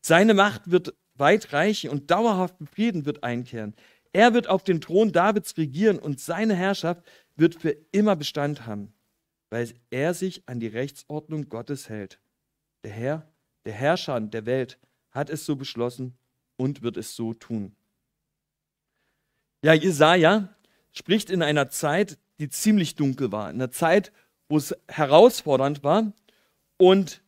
Seine 0.01 0.33
Macht 0.33 0.71
wird 0.71 0.95
weit 1.15 1.53
reichen 1.53 1.89
und 1.89 2.09
dauerhaften 2.11 2.67
Frieden 2.67 3.05
wird 3.05 3.23
einkehren. 3.23 3.75
Er 4.13 4.33
wird 4.33 4.47
auf 4.47 4.63
den 4.63 4.81
Thron 4.81 5.11
Davids 5.11 5.57
regieren 5.57 5.99
und 5.99 6.19
seine 6.19 6.55
Herrschaft 6.55 7.03
wird 7.35 7.55
für 7.55 7.75
immer 7.91 8.15
Bestand 8.15 8.65
haben, 8.65 8.93
weil 9.49 9.73
er 9.89 10.13
sich 10.13 10.47
an 10.47 10.59
die 10.59 10.67
Rechtsordnung 10.67 11.49
Gottes 11.49 11.89
hält. 11.89 12.19
Der 12.83 12.91
Herr, 12.91 13.33
der 13.65 13.73
Herrscher 13.73 14.19
der 14.21 14.45
Welt, 14.45 14.79
hat 15.13 15.29
es 15.29 15.45
so 15.45 15.55
beschlossen 15.55 16.17
und 16.57 16.81
wird 16.81 16.97
es 16.97 17.15
so 17.15 17.33
tun. 17.33 17.75
Ja, 19.63 19.73
Jesaja 19.73 20.49
spricht 20.91 21.29
in 21.29 21.41
einer 21.41 21.69
Zeit, 21.69 22.17
die 22.39 22.49
ziemlich 22.49 22.95
dunkel 22.95 23.31
war, 23.31 23.49
in 23.49 23.55
einer 23.55 23.71
Zeit, 23.71 24.11
wo 24.49 24.57
es 24.57 24.75
herausfordernd 24.87 25.83
war. 25.83 26.11
Und 26.77 27.21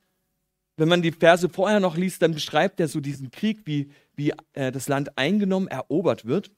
wenn 0.77 0.89
man 0.89 1.01
die 1.01 1.11
Verse 1.11 1.47
vorher 1.47 1.79
noch 1.79 1.95
liest, 1.95 2.21
dann 2.21 2.33
beschreibt 2.33 2.79
er 2.79 2.87
so 2.87 2.99
diesen 2.99 3.31
Krieg, 3.31 3.61
wie, 3.65 3.89
wie 4.15 4.33
äh, 4.53 4.71
das 4.71 4.87
Land 4.89 5.17
eingenommen, 5.17 5.67
erobert 5.67 6.25
wird. 6.25 6.51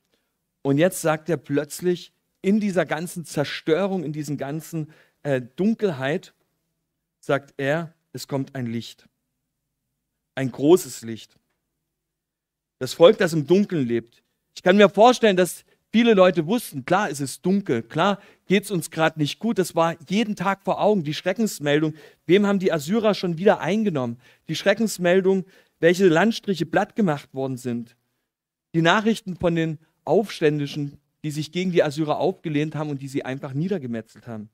Und 0.63 0.79
jetzt 0.79 1.01
sagt 1.01 1.29
er 1.29 1.37
plötzlich, 1.37 2.11
in 2.41 2.59
dieser 2.59 2.85
ganzen 2.85 3.25
Zerstörung, 3.25 4.03
in 4.03 4.13
diesen 4.13 4.37
ganzen 4.37 4.91
äh, 5.23 5.41
Dunkelheit, 5.41 6.33
sagt 7.19 7.53
er, 7.57 7.93
es 8.13 8.27
kommt 8.27 8.55
ein 8.55 8.65
Licht. 8.65 9.07
Ein 10.37 10.51
großes 10.51 11.01
Licht. 11.01 11.35
Das 12.77 12.93
Volk, 12.93 13.17
das 13.17 13.33
im 13.33 13.47
Dunkeln 13.47 13.87
lebt. 13.87 14.21
Ich 14.53 14.61
kann 14.61 14.77
mir 14.77 14.87
vorstellen, 14.87 15.35
dass 15.35 15.65
viele 15.91 16.13
Leute 16.13 16.45
wussten, 16.45 16.85
klar, 16.85 17.09
es 17.09 17.19
ist 17.19 17.43
dunkel, 17.43 17.81
klar, 17.81 18.21
geht 18.45 18.65
es 18.65 18.69
uns 18.69 18.91
gerade 18.91 19.19
nicht 19.19 19.39
gut. 19.39 19.57
Das 19.57 19.73
war 19.73 19.95
jeden 20.07 20.35
Tag 20.35 20.63
vor 20.63 20.79
Augen, 20.79 21.03
die 21.03 21.15
Schreckensmeldung. 21.15 21.95
Wem 22.27 22.45
haben 22.45 22.59
die 22.59 22.71
Assyrer 22.71 23.15
schon 23.15 23.39
wieder 23.39 23.61
eingenommen? 23.61 24.19
Die 24.47 24.55
Schreckensmeldung, 24.55 25.43
welche 25.79 26.07
Landstriche 26.07 26.67
platt 26.67 26.95
gemacht 26.95 27.33
worden 27.33 27.57
sind. 27.57 27.95
Die 28.75 28.83
Nachrichten 28.83 29.37
von 29.37 29.55
den 29.55 29.79
Aufständischen, 30.05 30.99
die 31.23 31.31
sich 31.31 31.51
gegen 31.51 31.71
die 31.71 31.81
Assyrer 31.81 32.19
aufgelehnt 32.19 32.75
haben 32.75 32.91
und 32.91 33.01
die 33.01 33.07
sie 33.07 33.25
einfach 33.25 33.53
niedergemetzelt 33.53 34.27
haben. 34.27 34.51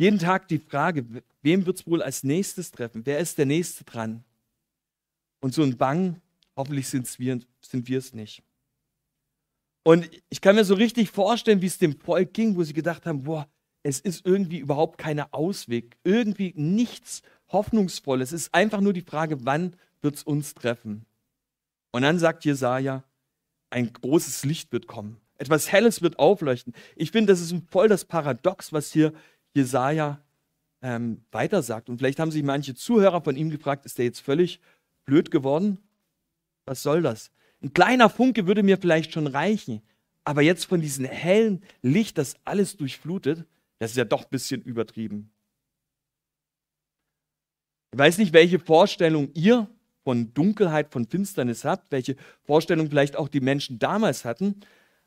Jeden 0.00 0.18
Tag 0.18 0.48
die 0.48 0.60
Frage, 0.60 1.04
wem 1.42 1.66
wird 1.66 1.78
es 1.78 1.86
wohl 1.86 2.00
als 2.00 2.24
nächstes 2.24 2.70
treffen? 2.70 3.02
Wer 3.04 3.18
ist 3.18 3.36
der 3.36 3.44
Nächste 3.44 3.84
dran? 3.84 4.24
Und 5.44 5.52
so 5.52 5.62
ein 5.62 5.76
Bang, 5.76 6.22
hoffentlich 6.56 6.90
wir, 6.90 7.38
sind 7.60 7.86
wir 7.86 7.98
es 7.98 8.14
nicht. 8.14 8.42
Und 9.82 10.08
ich 10.30 10.40
kann 10.40 10.56
mir 10.56 10.64
so 10.64 10.72
richtig 10.72 11.10
vorstellen, 11.10 11.60
wie 11.60 11.66
es 11.66 11.76
dem 11.76 12.00
Volk 12.00 12.32
ging, 12.32 12.56
wo 12.56 12.62
sie 12.62 12.72
gedacht 12.72 13.04
haben, 13.04 13.24
boah, 13.24 13.46
es 13.82 14.00
ist 14.00 14.24
irgendwie 14.24 14.56
überhaupt 14.56 14.96
kein 14.96 15.20
Ausweg, 15.20 15.98
irgendwie 16.02 16.54
nichts 16.56 17.20
Hoffnungsvolles. 17.48 18.32
Es 18.32 18.44
ist 18.44 18.54
einfach 18.54 18.80
nur 18.80 18.94
die 18.94 19.02
Frage, 19.02 19.44
wann 19.44 19.76
wird 20.00 20.14
es 20.14 20.22
uns 20.22 20.54
treffen? 20.54 21.04
Und 21.90 22.00
dann 22.00 22.18
sagt 22.18 22.46
Jesaja, 22.46 23.04
ein 23.68 23.92
großes 23.92 24.46
Licht 24.46 24.72
wird 24.72 24.86
kommen. 24.86 25.20
Etwas 25.36 25.70
Helles 25.70 26.00
wird 26.00 26.18
aufleuchten. 26.18 26.72
Ich 26.96 27.10
finde, 27.10 27.34
das 27.34 27.42
ist 27.42 27.54
voll 27.68 27.88
das 27.88 28.06
Paradox, 28.06 28.72
was 28.72 28.92
hier 28.92 29.12
Jesaja 29.52 30.24
ähm, 30.80 31.22
weiter 31.32 31.62
sagt. 31.62 31.90
Und 31.90 31.98
vielleicht 31.98 32.18
haben 32.18 32.30
sich 32.30 32.42
manche 32.42 32.74
Zuhörer 32.74 33.20
von 33.20 33.36
ihm 33.36 33.50
gefragt, 33.50 33.84
ist 33.84 33.98
der 33.98 34.06
jetzt 34.06 34.20
völlig 34.20 34.58
blöd 35.04 35.30
geworden? 35.30 35.78
Was 36.66 36.82
soll 36.82 37.02
das? 37.02 37.30
Ein 37.62 37.72
kleiner 37.72 38.10
Funke 38.10 38.46
würde 38.46 38.62
mir 38.62 38.78
vielleicht 38.78 39.12
schon 39.12 39.26
reichen. 39.26 39.82
Aber 40.24 40.42
jetzt 40.42 40.64
von 40.64 40.80
diesem 40.80 41.04
hellen 41.04 41.62
Licht, 41.82 42.16
das 42.18 42.36
alles 42.44 42.76
durchflutet, 42.76 43.46
das 43.78 43.90
ist 43.90 43.96
ja 43.96 44.04
doch 44.04 44.22
ein 44.24 44.30
bisschen 44.30 44.62
übertrieben. 44.62 45.30
Ich 47.92 47.98
weiß 47.98 48.18
nicht, 48.18 48.32
welche 48.32 48.58
Vorstellung 48.58 49.30
ihr 49.34 49.68
von 50.02 50.32
Dunkelheit, 50.34 50.92
von 50.92 51.06
Finsternis 51.06 51.64
habt, 51.64 51.92
welche 51.92 52.16
Vorstellung 52.42 52.88
vielleicht 52.88 53.16
auch 53.16 53.28
die 53.28 53.40
Menschen 53.40 53.78
damals 53.78 54.24
hatten. 54.24 54.60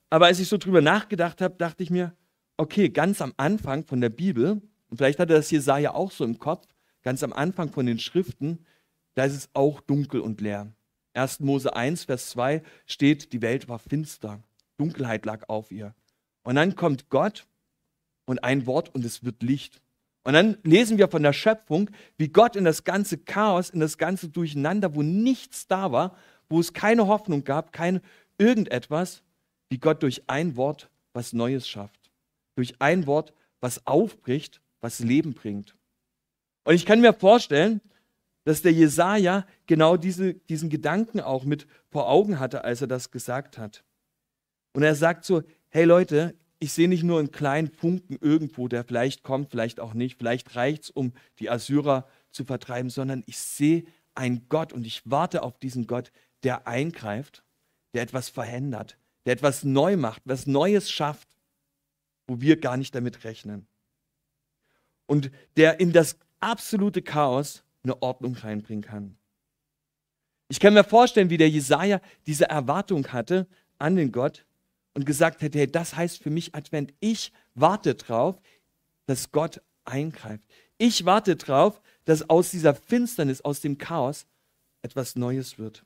Aber 0.10 0.28
als 0.28 0.40
ich 0.40 0.48
so 0.48 0.58
drüber 0.58 0.82
nachgedacht 0.82 1.42
habe, 1.42 1.56
dachte 1.58 1.84
ich 1.84 1.90
mir, 1.90 2.16
okay, 2.58 2.90
ganz 2.90 3.22
am 3.22 3.34
Anfang 3.38 3.86
von 3.86 4.02
der 4.02 4.10
Bibel, 4.10 4.62
und 4.90 4.98
vielleicht 4.98 5.20
hatte 5.20 5.34
das 5.34 5.52
Jesaja 5.52 5.94
auch 5.94 6.12
so 6.12 6.24
im 6.24 6.40
Kopf, 6.40 6.68
ganz 7.04 7.24
am 7.24 7.34
Anfang 7.34 7.72
von 7.72 7.86
den 7.86 8.00
Schriften, 8.00 8.66
da 9.18 9.26
ist 9.26 9.34
es 9.34 9.50
auch 9.54 9.82
dunkel 9.82 10.22
und 10.22 10.42
leer. 10.42 10.72
1. 11.14 11.40
Mose 11.40 11.76
1, 11.76 12.04
Vers 12.04 12.30
2 12.30 12.62
steht, 12.86 13.34
die 13.34 13.42
Welt 13.42 13.68
war 13.68 13.80
finster, 13.80 14.44
Dunkelheit 14.78 15.26
lag 15.26 15.50
auf 15.50 15.72
ihr. 15.72 15.96
Und 16.44 16.54
dann 16.54 16.76
kommt 16.76 17.10
Gott 17.10 17.48
und 18.26 18.44
ein 18.44 18.68
Wort 18.68 18.94
und 18.94 19.04
es 19.04 19.24
wird 19.24 19.42
Licht. 19.42 19.82
Und 20.24 20.34
dann 20.34 20.60
lesen 20.62 21.00
wir 21.00 21.08
von 21.08 21.24
der 21.24 21.34
Schöpfung, 21.34 21.90
wie 22.18 22.28
Gott 22.28 22.56
in 22.56 22.64
das 22.64 22.84
ganze 22.84 23.18
Chaos, 23.18 23.72
in 23.72 23.80
das 23.80 23.98
ganze 23.98 24.30
Durcheinander, 24.30 24.94
wo 24.94 25.02
nichts 25.02 25.66
da 25.66 25.92
war, 25.92 26.16
wo 26.48 26.60
es 26.60 26.74
keine 26.74 27.08
Hoffnung 27.08 27.44
gab, 27.44 27.74
kein 27.74 28.02
irgendetwas, 28.38 29.24
wie 29.70 29.80
Gott 29.80 30.04
durch 30.04 30.30
ein 30.30 30.56
Wort 30.58 30.92
was 31.14 31.34
Neues 31.34 31.68
schafft. 31.68 32.12
Durch 32.54 32.76
ein 32.80 33.08
Wort 33.08 33.34
was 33.62 33.88
aufbricht, 33.88 34.62
was 34.80 35.00
Leben 35.00 35.34
bringt. 35.34 35.76
Und 36.66 36.76
ich 36.76 36.86
kann 36.86 37.02
mir 37.02 37.14
vorstellen, 37.14 37.82
dass 38.48 38.62
der 38.62 38.72
Jesaja 38.72 39.46
genau 39.66 39.98
diese, 39.98 40.36
diesen 40.36 40.70
Gedanken 40.70 41.20
auch 41.20 41.44
mit 41.44 41.68
vor 41.92 42.08
Augen 42.08 42.40
hatte, 42.40 42.64
als 42.64 42.80
er 42.80 42.88
das 42.88 43.12
gesagt 43.12 43.58
hat. 43.58 43.84
Und 44.72 44.84
er 44.84 44.96
sagt 44.96 45.26
so: 45.26 45.44
Hey 45.68 45.84
Leute, 45.84 46.34
ich 46.58 46.72
sehe 46.72 46.88
nicht 46.88 47.04
nur 47.04 47.20
einen 47.20 47.32
kleinen 47.32 47.70
Funken 47.70 48.18
irgendwo, 48.22 48.70
der 48.70 48.86
vielleicht 48.86 49.24
kommt, 49.24 49.52
vielleicht 49.52 49.82
auch 49.82 49.94
nicht, 49.94 50.18
vielleicht 50.18 50.56
reicht 50.56 50.86
es, 50.86 50.90
um 50.90 51.12
die 51.40 51.50
Assyrer 51.50 52.08
zu 52.32 52.46
vertreiben, 52.46 52.90
sondern 52.90 53.22
ich 53.26 53.38
sehe 53.38 53.84
einen 54.16 54.48
Gott 54.48 54.72
und 54.72 54.88
ich 54.88 55.02
warte 55.04 55.44
auf 55.44 55.60
diesen 55.60 55.86
Gott, 55.86 56.14
der 56.44 56.68
eingreift, 56.70 57.44
der 57.94 58.04
etwas 58.04 58.30
verändert, 58.30 58.98
der 59.26 59.34
etwas 59.34 59.66
neu 59.66 59.98
macht, 59.98 60.22
was 60.24 60.48
Neues 60.48 60.90
schafft, 60.90 61.36
wo 62.28 62.40
wir 62.40 62.58
gar 62.58 62.78
nicht 62.78 62.96
damit 62.96 63.26
rechnen. 63.26 63.68
Und 65.06 65.32
der 65.58 65.82
in 65.82 65.92
das 65.92 66.18
absolute 66.40 67.02
Chaos 67.02 67.66
eine 67.88 68.02
Ordnung 68.02 68.36
reinbringen 68.36 68.84
kann. 68.84 69.18
Ich 70.50 70.60
kann 70.60 70.74
mir 70.74 70.84
vorstellen, 70.84 71.30
wie 71.30 71.38
der 71.38 71.50
Jesaja 71.50 72.02
diese 72.26 72.50
Erwartung 72.50 73.08
hatte 73.08 73.48
an 73.80 73.96
den 73.96 74.12
Gott 74.12 74.46
und 74.94 75.06
gesagt 75.06 75.42
hätte: 75.42 75.60
hey, 75.60 75.72
das 75.72 75.96
heißt 75.96 76.22
für 76.22 76.30
mich 76.30 76.56
Advent. 76.56 76.94
Ich 77.00 77.32
warte 77.54 77.96
drauf, 77.96 78.40
dass 79.06 79.32
Gott 79.32 79.62
eingreift. 79.86 80.44
Ich 80.78 81.06
warte 81.06 81.36
drauf, 81.36 81.82
dass 82.06 82.30
aus 82.30 82.52
dieser 82.52 82.76
Finsternis, 82.76 83.42
aus 83.42 83.62
dem 83.62 83.78
Chaos 83.78 84.26
etwas 84.82 85.16
Neues 85.16 85.58
wird. 85.58 85.84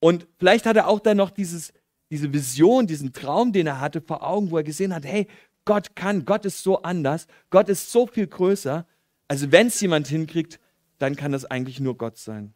Und 0.00 0.26
vielleicht 0.38 0.66
hat 0.66 0.76
er 0.76 0.88
auch 0.88 1.00
dann 1.00 1.16
noch 1.16 1.30
dieses, 1.30 1.72
diese 2.10 2.32
Vision, 2.32 2.86
diesen 2.86 3.12
Traum, 3.12 3.52
den 3.52 3.66
er 3.66 3.80
hatte 3.80 4.00
vor 4.00 4.26
Augen, 4.26 4.50
wo 4.50 4.56
er 4.56 4.64
gesehen 4.64 4.94
hat, 4.94 5.04
hey, 5.04 5.26
Gott 5.64 5.94
kann, 5.96 6.24
Gott 6.24 6.44
ist 6.44 6.62
so 6.62 6.82
anders, 6.82 7.26
Gott 7.50 7.68
ist 7.68 7.90
so 7.92 8.06
viel 8.06 8.26
größer. 8.26 8.86
Also 9.28 9.52
wenn 9.52 9.66
es 9.66 9.80
jemand 9.80 10.08
hinkriegt, 10.08 10.58
dann 10.98 11.16
kann 11.16 11.32
das 11.32 11.44
eigentlich 11.44 11.80
nur 11.80 11.96
Gott 11.96 12.18
sein. 12.18 12.54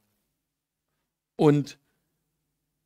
Und 1.37 1.79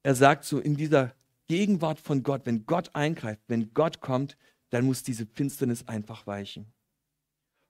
er 0.02 0.14
sagt 0.14 0.44
so, 0.44 0.58
in 0.58 0.76
dieser 0.76 1.14
Gegenwart 1.48 2.00
von 2.00 2.22
Gott, 2.22 2.42
wenn 2.44 2.66
Gott 2.66 2.94
eingreift, 2.94 3.42
wenn 3.48 3.72
Gott 3.74 4.00
kommt, 4.00 4.36
dann 4.70 4.84
muss 4.84 5.02
diese 5.02 5.26
Finsternis 5.26 5.86
einfach 5.88 6.26
weichen. 6.26 6.72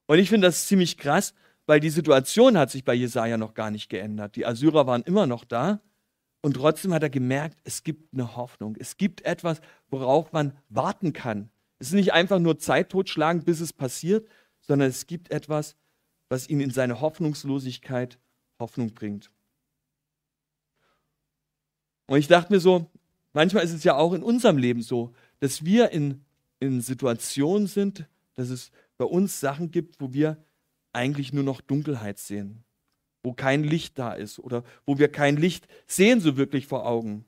Und 0.07 0.19
ich 0.19 0.29
finde 0.29 0.47
das 0.49 0.67
ziemlich 0.67 0.99
krass, 0.99 1.35
weil 1.67 1.81
die 1.81 1.91
Situation 1.91 2.57
hat 2.57 2.71
sich 2.71 2.85
bei 2.85 2.95
Jesaja 2.95 3.37
noch 3.37 3.55
gar 3.55 3.71
nicht 3.71 3.89
geändert. 3.89 4.37
Die 4.37 4.47
Assyrer 4.47 4.87
waren 4.87 5.03
immer 5.03 5.27
noch 5.27 5.45
da 5.45 5.81
und 6.43 6.55
trotzdem 6.55 6.95
hat 6.95 7.03
er 7.03 7.11
gemerkt, 7.11 7.59
es 7.65 7.83
gibt 7.83 8.13
eine 8.15 8.37
Hoffnung. 8.37 8.77
Es 8.79 8.97
gibt 8.97 9.23
etwas, 9.23 9.61
worauf 9.89 10.33
man 10.33 10.57
warten 10.69 11.13
kann. 11.13 11.51
Es 11.79 11.89
ist 11.89 11.95
nicht 11.95 12.13
einfach 12.13 12.39
nur 12.39 12.59
Zeit 12.59 12.91
totschlagen, 12.91 13.45
bis 13.45 13.61
es 13.61 13.73
passiert, 13.73 14.29
sondern 14.61 14.89
es 14.89 15.07
gibt 15.07 15.31
etwas, 15.31 15.77
was 16.29 16.49
ihn 16.49 16.61
in 16.61 16.71
seine 16.71 17.01
Hoffnungslosigkeit 17.01 18.19
Hoffnung 18.59 18.95
bringt. 18.95 19.31
Und 22.07 22.19
ich 22.19 22.29
dachte 22.29 22.53
mir 22.53 22.61
so, 22.61 22.91
manchmal 23.33 23.65
ist 23.65 23.73
es 23.73 23.85
ja 23.85 23.97
auch 23.97 24.13
in 24.13 24.23
unserem 24.23 24.57
Leben 24.59 24.83
so, 24.83 25.13
dass 25.41 25.65
wir 25.65 25.91
in, 25.91 26.25
in 26.61 26.81
Situationen 26.81 27.67
sind, 27.67 28.07
dass 28.35 28.49
es 28.49 28.71
bei 28.97 29.05
uns 29.05 29.41
Sachen 29.41 29.71
gibt, 29.71 30.01
wo 30.01 30.13
wir 30.13 30.43
eigentlich 30.93 31.33
nur 31.33 31.45
noch 31.45 31.61
Dunkelheit 31.61 32.19
sehen, 32.19 32.65
wo 33.23 33.33
kein 33.33 33.65
Licht 33.65 33.99
da 33.99 34.15
ist 34.15 34.39
oder 34.39 34.65
wo 34.87 34.99
wir 34.99 35.09
kein 35.09 35.37
Licht 35.37 35.69
sehen 35.87 36.21
so 36.21 36.37
wirklich 36.37 36.67
vor 36.67 36.87
Augen, 36.87 37.27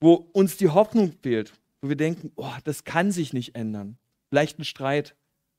wo 0.00 0.14
uns 0.14 0.56
die 0.56 0.70
Hoffnung 0.70 1.12
fehlt, 1.22 1.52
wo 1.80 1.88
wir 1.88 1.96
denken, 1.96 2.32
oh, 2.36 2.52
das 2.64 2.84
kann 2.84 3.12
sich 3.12 3.32
nicht 3.32 3.54
ändern. 3.54 3.98
Vielleicht 4.30 4.58
ein 4.58 4.64
Streit 4.64 5.14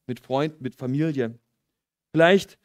mit 0.07 0.19
Freunden, 0.19 0.61
mit 0.61 0.75
Familie, 0.75 1.39
Vielleicht 2.15 2.57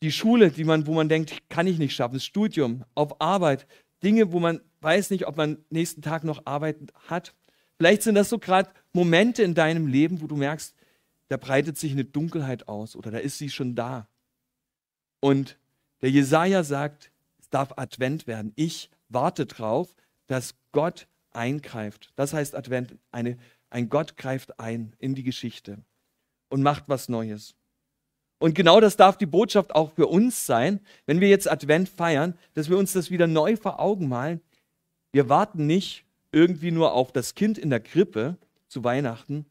die 0.00 0.12
Schule, 0.12 0.52
die 0.52 0.62
man, 0.62 0.86
wo 0.86 0.94
man 0.94 1.08
denkt, 1.08 1.48
kann 1.48 1.66
ich 1.66 1.80
nicht 1.80 1.92
schaffen, 1.92 2.14
das 2.14 2.24
Studium, 2.24 2.84
auf 2.94 3.20
Arbeit, 3.20 3.66
Dinge, 4.04 4.30
wo 4.30 4.38
man 4.38 4.60
weiß 4.80 5.10
nicht, 5.10 5.26
ob 5.26 5.36
man 5.36 5.58
nächsten 5.70 6.02
Tag 6.02 6.22
noch 6.22 6.46
Arbeit 6.46 6.76
hat. 7.08 7.34
Vielleicht 7.78 8.04
sind 8.04 8.14
das 8.14 8.28
so 8.28 8.38
gerade 8.38 8.70
Momente 8.92 9.42
in 9.42 9.54
deinem 9.54 9.88
Leben, 9.88 10.20
wo 10.20 10.28
du 10.28 10.36
merkst, 10.36 10.72
da 11.26 11.36
breitet 11.36 11.78
sich 11.78 11.90
eine 11.90 12.04
Dunkelheit 12.04 12.68
aus 12.68 12.94
oder 12.94 13.10
da 13.10 13.18
ist 13.18 13.38
sie 13.38 13.50
schon 13.50 13.74
da. 13.74 14.06
Und 15.18 15.58
der 16.00 16.12
Jesaja 16.12 16.62
sagt, 16.62 17.10
es 17.40 17.50
darf 17.50 17.72
Advent 17.76 18.28
werden. 18.28 18.52
Ich 18.54 18.88
warte 19.08 19.46
drauf, 19.46 19.96
dass 20.28 20.54
Gott 20.70 21.08
eingreift. 21.32 22.12
Das 22.14 22.34
heißt 22.34 22.54
Advent, 22.54 22.96
eine, 23.10 23.36
ein 23.68 23.88
Gott 23.88 24.16
greift 24.16 24.60
ein 24.60 24.94
in 25.00 25.16
die 25.16 25.24
Geschichte 25.24 25.82
und 26.50 26.62
macht 26.62 26.84
was 26.86 27.08
Neues. 27.08 27.56
Und 28.38 28.54
genau 28.54 28.80
das 28.80 28.96
darf 28.96 29.16
die 29.16 29.26
Botschaft 29.26 29.74
auch 29.74 29.92
für 29.92 30.06
uns 30.06 30.46
sein, 30.46 30.80
wenn 31.06 31.20
wir 31.20 31.28
jetzt 31.28 31.50
Advent 31.50 31.88
feiern, 31.88 32.38
dass 32.54 32.68
wir 32.68 32.78
uns 32.78 32.92
das 32.92 33.10
wieder 33.10 33.26
neu 33.26 33.56
vor 33.56 33.80
Augen 33.80 34.08
malen. 34.08 34.40
Wir 35.12 35.28
warten 35.28 35.66
nicht 35.66 36.04
irgendwie 36.30 36.70
nur 36.70 36.92
auf 36.92 37.10
das 37.12 37.34
Kind 37.34 37.58
in 37.58 37.70
der 37.70 37.80
Krippe 37.80 38.36
zu 38.68 38.84
Weihnachten, 38.84 39.46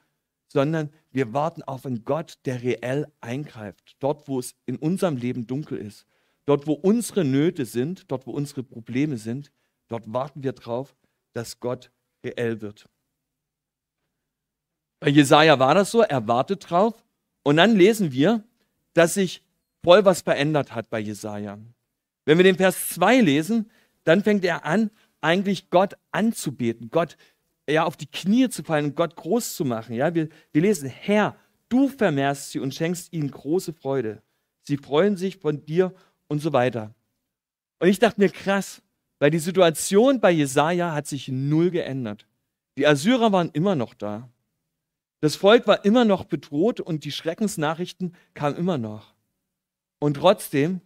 sondern 0.48 0.90
wir 1.12 1.34
warten 1.34 1.64
auf 1.64 1.86
einen 1.86 2.06
Gott, 2.06 2.38
der 2.46 2.64
reell 2.64 3.08
eingreift. 3.20 3.96
Dort, 4.00 4.28
wo 4.28 4.40
es 4.40 4.56
in 4.66 4.78
unserem 4.78 5.18
Leben 5.18 5.48
dunkel 5.48 5.78
ist, 5.78 6.06
dort, 6.46 6.68
wo 6.68 6.74
unsere 6.74 7.26
Nöte 7.26 7.66
sind, 7.66 8.10
dort, 8.10 8.26
wo 8.26 8.32
unsere 8.32 8.64
Probleme 8.64 9.18
sind, 9.18 9.52
dort 9.90 10.12
warten 10.14 10.44
wir 10.44 10.54
drauf, 10.54 10.96
dass 11.34 11.60
Gott 11.60 11.92
reell 12.24 12.62
wird. 12.62 12.88
Bei 15.00 15.10
Jesaja 15.10 15.60
war 15.60 15.76
das 15.76 15.92
so, 15.92 16.02
er 16.02 16.28
wartet 16.28 16.70
drauf. 16.70 17.04
Und 17.44 17.58
dann 17.58 17.76
lesen 17.76 18.12
wir, 18.12 18.44
dass 18.98 19.14
sich 19.14 19.44
voll 19.84 20.06
was 20.06 20.22
verändert 20.22 20.74
hat 20.74 20.90
bei 20.90 21.00
Jesaja. 21.00 21.60
Wenn 22.26 22.38
wir 22.38 22.44
den 22.44 22.58
Vers 22.58 22.90
2 22.90 23.22
lesen, 23.22 23.70
dann 24.04 24.24
fängt 24.24 24.44
er 24.44 24.66
an, 24.66 24.90
eigentlich 25.22 25.70
Gott 25.70 25.96
anzubeten, 26.12 26.90
Gott 26.90 27.18
ja, 27.70 27.84
auf 27.84 27.98
die 27.98 28.08
Knie 28.08 28.50
zu 28.50 28.64
fallen 28.64 28.86
und 28.86 28.96
Gott 28.96 29.16
groß 29.16 29.56
zu 29.56 29.66
machen. 29.66 29.94
Ja, 29.94 30.16
wir, 30.16 30.30
wir 30.52 30.62
lesen, 30.62 30.90
Herr, 30.90 31.36
du 31.70 31.90
vermehrst 31.90 32.52
sie 32.52 32.60
und 32.60 32.74
schenkst 32.74 33.12
ihnen 33.14 33.30
große 33.30 33.74
Freude. 33.74 34.22
Sie 34.64 34.78
freuen 34.78 35.18
sich 35.18 35.38
von 35.38 35.66
dir 35.66 35.94
und 36.28 36.42
so 36.42 36.54
weiter. 36.54 36.94
Und 37.80 37.90
ich 37.90 38.00
dachte 38.00 38.20
mir, 38.22 38.30
krass, 38.30 38.82
weil 39.20 39.32
die 39.32 39.40
Situation 39.40 40.20
bei 40.20 40.32
Jesaja 40.32 40.94
hat 40.94 41.08
sich 41.08 41.28
null 41.28 41.72
geändert. 41.72 42.26
Die 42.78 42.88
Assyrer 42.88 43.32
waren 43.32 43.50
immer 43.52 43.76
noch 43.76 43.94
da. 43.94 44.30
Das 45.20 45.36
Volk 45.36 45.66
war 45.66 45.84
immer 45.84 46.06
noch 46.06 46.26
bedroht 46.26 46.80
und 46.80 47.04
die 47.04 47.12
Schreckensnachrichten 47.12 48.16
kamen 48.34 48.56
immer 48.56 48.78
noch. 48.78 49.16
Und 50.00 50.16
trotzdem 50.16 50.82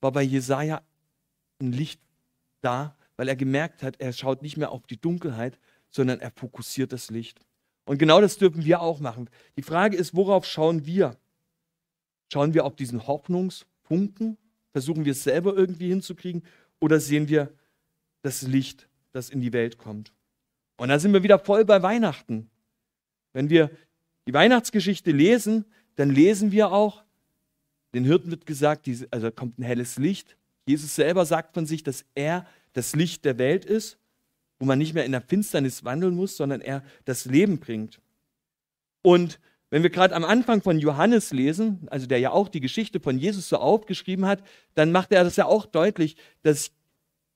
war 0.00 0.12
bei 0.12 0.22
Jesaja 0.22 0.82
ein 1.60 1.72
Licht 1.72 2.00
da, 2.62 2.96
weil 3.16 3.28
er 3.28 3.36
gemerkt 3.36 3.82
hat, 3.82 4.00
er 4.00 4.12
schaut 4.12 4.42
nicht 4.42 4.56
mehr 4.56 4.70
auf 4.70 4.86
die 4.86 5.00
Dunkelheit, 5.00 5.58
sondern 5.90 6.20
er 6.20 6.30
fokussiert 6.30 6.92
das 6.92 7.10
Licht. 7.10 7.40
Und 7.84 7.98
genau 7.98 8.20
das 8.20 8.38
dürfen 8.38 8.64
wir 8.64 8.80
auch 8.80 9.00
machen. 9.00 9.30
Die 9.56 9.62
Frage 9.62 9.96
ist, 9.96 10.14
worauf 10.14 10.44
schauen 10.44 10.86
wir? 10.86 11.16
Schauen 12.32 12.54
wir 12.54 12.64
auf 12.64 12.76
diesen 12.76 13.06
Hoffnungspunkten? 13.06 14.36
Versuchen 14.72 15.04
wir 15.04 15.12
es 15.12 15.22
selber 15.22 15.54
irgendwie 15.54 15.88
hinzukriegen? 15.88 16.42
Oder 16.80 16.98
sehen 16.98 17.28
wir 17.28 17.54
das 18.22 18.42
Licht, 18.42 18.88
das 19.12 19.30
in 19.30 19.40
die 19.40 19.52
Welt 19.52 19.78
kommt? 19.78 20.12
Und 20.78 20.88
da 20.88 20.98
sind 20.98 21.12
wir 21.12 21.22
wieder 21.22 21.38
voll 21.38 21.64
bei 21.64 21.82
Weihnachten. 21.82 22.50
Wenn 23.36 23.50
wir 23.50 23.70
die 24.26 24.32
Weihnachtsgeschichte 24.32 25.10
lesen, 25.10 25.66
dann 25.96 26.08
lesen 26.08 26.52
wir 26.52 26.72
auch, 26.72 27.04
den 27.92 28.04
Hirten 28.04 28.30
wird 28.30 28.46
gesagt, 28.46 28.88
also 29.10 29.30
kommt 29.30 29.58
ein 29.58 29.62
helles 29.62 29.98
Licht. 29.98 30.38
Jesus 30.64 30.94
selber 30.94 31.26
sagt 31.26 31.52
von 31.52 31.66
sich, 31.66 31.82
dass 31.82 32.06
er 32.14 32.46
das 32.72 32.96
Licht 32.96 33.26
der 33.26 33.36
Welt 33.36 33.66
ist, 33.66 33.98
wo 34.58 34.64
man 34.64 34.78
nicht 34.78 34.94
mehr 34.94 35.04
in 35.04 35.12
der 35.12 35.20
Finsternis 35.20 35.84
wandeln 35.84 36.14
muss, 36.14 36.38
sondern 36.38 36.62
er 36.62 36.82
das 37.04 37.26
Leben 37.26 37.58
bringt. 37.58 38.00
Und 39.02 39.38
wenn 39.68 39.82
wir 39.82 39.90
gerade 39.90 40.14
am 40.14 40.24
Anfang 40.24 40.62
von 40.62 40.78
Johannes 40.78 41.30
lesen, 41.30 41.86
also 41.90 42.06
der 42.06 42.20
ja 42.20 42.30
auch 42.30 42.48
die 42.48 42.60
Geschichte 42.60 43.00
von 43.00 43.18
Jesus 43.18 43.50
so 43.50 43.58
aufgeschrieben 43.58 44.24
hat, 44.24 44.42
dann 44.76 44.92
macht 44.92 45.12
er 45.12 45.24
das 45.24 45.36
ja 45.36 45.44
auch 45.44 45.66
deutlich, 45.66 46.16
dass 46.42 46.70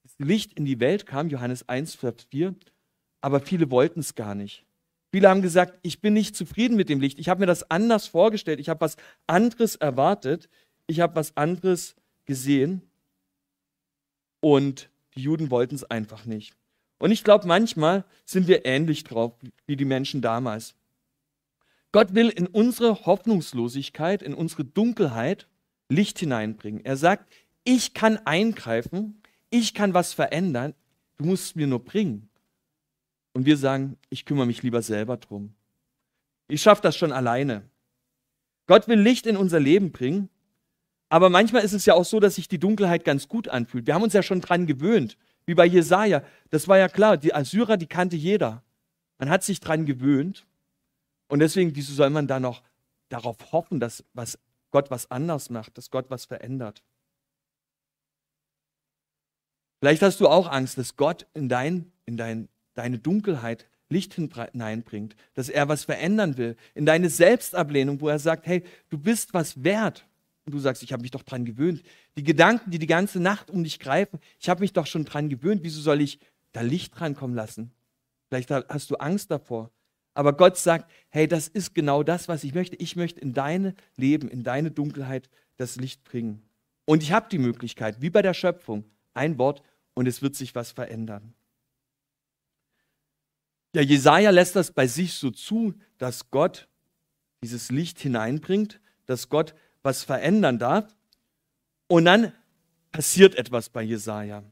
das 0.02 0.14
Licht 0.16 0.54
in 0.54 0.64
die 0.64 0.80
Welt 0.80 1.04
kam, 1.04 1.28
Johannes 1.28 1.68
1, 1.68 1.94
Vers 1.94 2.26
4, 2.30 2.54
aber 3.20 3.40
viele 3.40 3.70
wollten 3.70 4.00
es 4.00 4.14
gar 4.14 4.34
nicht. 4.34 4.64
Viele 5.12 5.28
haben 5.28 5.42
gesagt, 5.42 5.78
ich 5.82 6.00
bin 6.00 6.14
nicht 6.14 6.36
zufrieden 6.36 6.76
mit 6.76 6.88
dem 6.88 7.00
Licht, 7.00 7.18
ich 7.18 7.28
habe 7.28 7.40
mir 7.40 7.46
das 7.46 7.70
anders 7.70 8.06
vorgestellt, 8.06 8.60
ich 8.60 8.68
habe 8.68 8.80
was 8.80 8.96
anderes 9.26 9.76
erwartet, 9.76 10.48
ich 10.86 11.00
habe 11.00 11.16
was 11.16 11.36
anderes 11.36 11.96
gesehen 12.26 12.82
und 14.40 14.88
die 15.16 15.22
Juden 15.22 15.50
wollten 15.50 15.74
es 15.74 15.84
einfach 15.84 16.24
nicht. 16.26 16.54
Und 16.98 17.10
ich 17.10 17.24
glaube, 17.24 17.48
manchmal 17.48 18.04
sind 18.24 18.46
wir 18.46 18.64
ähnlich 18.66 19.04
drauf 19.04 19.32
wie 19.66 19.76
die 19.76 19.84
Menschen 19.84 20.20
damals. 20.20 20.74
Gott 21.92 22.14
will 22.14 22.28
in 22.28 22.46
unsere 22.46 23.04
Hoffnungslosigkeit, 23.04 24.22
in 24.22 24.34
unsere 24.34 24.64
Dunkelheit 24.64 25.48
Licht 25.88 26.20
hineinbringen. 26.20 26.84
Er 26.84 26.96
sagt, 26.96 27.32
ich 27.64 27.94
kann 27.94 28.18
eingreifen, 28.18 29.20
ich 29.50 29.74
kann 29.74 29.92
was 29.92 30.12
verändern, 30.12 30.74
du 31.18 31.24
musst 31.24 31.44
es 31.46 31.54
mir 31.56 31.66
nur 31.66 31.84
bringen. 31.84 32.29
Und 33.32 33.46
wir 33.46 33.56
sagen, 33.56 33.96
ich 34.08 34.24
kümmere 34.24 34.46
mich 34.46 34.62
lieber 34.62 34.82
selber 34.82 35.16
drum. 35.16 35.54
Ich 36.48 36.62
schaffe 36.62 36.82
das 36.82 36.96
schon 36.96 37.12
alleine. 37.12 37.62
Gott 38.66 38.88
will 38.88 39.00
Licht 39.00 39.26
in 39.26 39.36
unser 39.36 39.60
Leben 39.60 39.92
bringen, 39.92 40.28
aber 41.08 41.28
manchmal 41.28 41.64
ist 41.64 41.72
es 41.72 41.86
ja 41.86 41.94
auch 41.94 42.04
so, 42.04 42.20
dass 42.20 42.36
sich 42.36 42.48
die 42.48 42.60
Dunkelheit 42.60 43.04
ganz 43.04 43.26
gut 43.28 43.48
anfühlt. 43.48 43.86
Wir 43.86 43.94
haben 43.94 44.04
uns 44.04 44.12
ja 44.12 44.22
schon 44.22 44.40
dran 44.40 44.66
gewöhnt, 44.66 45.18
wie 45.44 45.54
bei 45.54 45.66
Jesaja. 45.66 46.22
Das 46.50 46.68
war 46.68 46.78
ja 46.78 46.88
klar, 46.88 47.16
die 47.16 47.34
Assyrer, 47.34 47.76
die 47.76 47.88
kannte 47.88 48.16
jeder. 48.16 48.62
Man 49.18 49.28
hat 49.28 49.42
sich 49.42 49.58
dran 49.58 49.86
gewöhnt. 49.86 50.46
Und 51.28 51.40
deswegen, 51.40 51.74
wieso 51.74 51.92
soll 51.92 52.10
man 52.10 52.28
da 52.28 52.38
noch 52.38 52.62
darauf 53.08 53.36
hoffen, 53.50 53.80
dass 53.80 54.04
was 54.14 54.38
Gott 54.70 54.90
was 54.92 55.10
anders 55.10 55.50
macht, 55.50 55.76
dass 55.76 55.90
Gott 55.90 56.10
was 56.10 56.26
verändert? 56.26 56.84
Vielleicht 59.80 60.02
hast 60.02 60.20
du 60.20 60.28
auch 60.28 60.48
Angst, 60.48 60.78
dass 60.78 60.96
Gott 60.96 61.26
in, 61.34 61.48
dein, 61.48 61.90
in 62.06 62.16
dein, 62.16 62.48
deine 62.74 62.98
Dunkelheit 62.98 63.66
Licht 63.90 64.14
hineinbringt, 64.14 65.16
dass 65.34 65.48
er 65.48 65.68
was 65.68 65.84
verändern 65.84 66.38
will, 66.38 66.56
in 66.74 66.86
deine 66.86 67.10
Selbstablehnung, 67.10 68.00
wo 68.00 68.08
er 68.08 68.20
sagt, 68.20 68.46
hey, 68.46 68.62
du 68.88 68.96
bist 68.96 69.34
was 69.34 69.64
wert. 69.64 70.06
Und 70.46 70.54
du 70.54 70.58
sagst, 70.60 70.82
ich 70.82 70.92
habe 70.92 71.02
mich 71.02 71.10
doch 71.10 71.22
dran 71.22 71.44
gewöhnt. 71.44 71.82
Die 72.16 72.22
Gedanken, 72.22 72.70
die 72.70 72.78
die 72.78 72.86
ganze 72.86 73.20
Nacht 73.20 73.50
um 73.50 73.62
dich 73.62 73.78
greifen, 73.78 74.20
ich 74.38 74.48
habe 74.48 74.60
mich 74.60 74.72
doch 74.72 74.86
schon 74.86 75.04
dran 75.04 75.28
gewöhnt. 75.28 75.62
Wieso 75.64 75.80
soll 75.80 76.00
ich 76.00 76.18
da 76.52 76.60
Licht 76.60 76.98
rankommen 77.00 77.36
lassen? 77.36 77.72
Vielleicht 78.28 78.50
hast 78.50 78.90
du 78.90 78.96
Angst 78.96 79.30
davor. 79.30 79.70
Aber 80.14 80.32
Gott 80.32 80.56
sagt, 80.56 80.90
hey, 81.10 81.28
das 81.28 81.48
ist 81.48 81.74
genau 81.74 82.02
das, 82.02 82.28
was 82.28 82.44
ich 82.44 82.54
möchte. 82.54 82.76
Ich 82.76 82.96
möchte 82.96 83.20
in 83.20 83.32
deine 83.32 83.74
Leben, 83.96 84.28
in 84.28 84.42
deine 84.42 84.70
Dunkelheit 84.70 85.28
das 85.56 85.76
Licht 85.76 86.04
bringen. 86.04 86.42
Und 86.84 87.02
ich 87.02 87.12
habe 87.12 87.28
die 87.28 87.38
Möglichkeit, 87.38 88.00
wie 88.00 88.10
bei 88.10 88.22
der 88.22 88.34
Schöpfung, 88.34 88.84
ein 89.14 89.38
Wort 89.38 89.62
und 89.94 90.06
es 90.06 90.22
wird 90.22 90.34
sich 90.36 90.54
was 90.54 90.72
verändern. 90.72 91.34
Ja, 93.74 93.82
Jesaja 93.82 94.30
lässt 94.30 94.56
das 94.56 94.72
bei 94.72 94.86
sich 94.86 95.14
so 95.14 95.30
zu, 95.30 95.74
dass 95.98 96.30
Gott 96.30 96.68
dieses 97.42 97.70
Licht 97.70 98.00
hineinbringt, 98.00 98.80
dass 99.06 99.28
Gott 99.28 99.54
was 99.82 100.02
verändern 100.02 100.58
darf. 100.58 100.96
Und 101.86 102.04
dann 102.04 102.32
passiert 102.92 103.34
etwas 103.36 103.68
bei 103.70 103.82
Jesaja. 103.82 104.42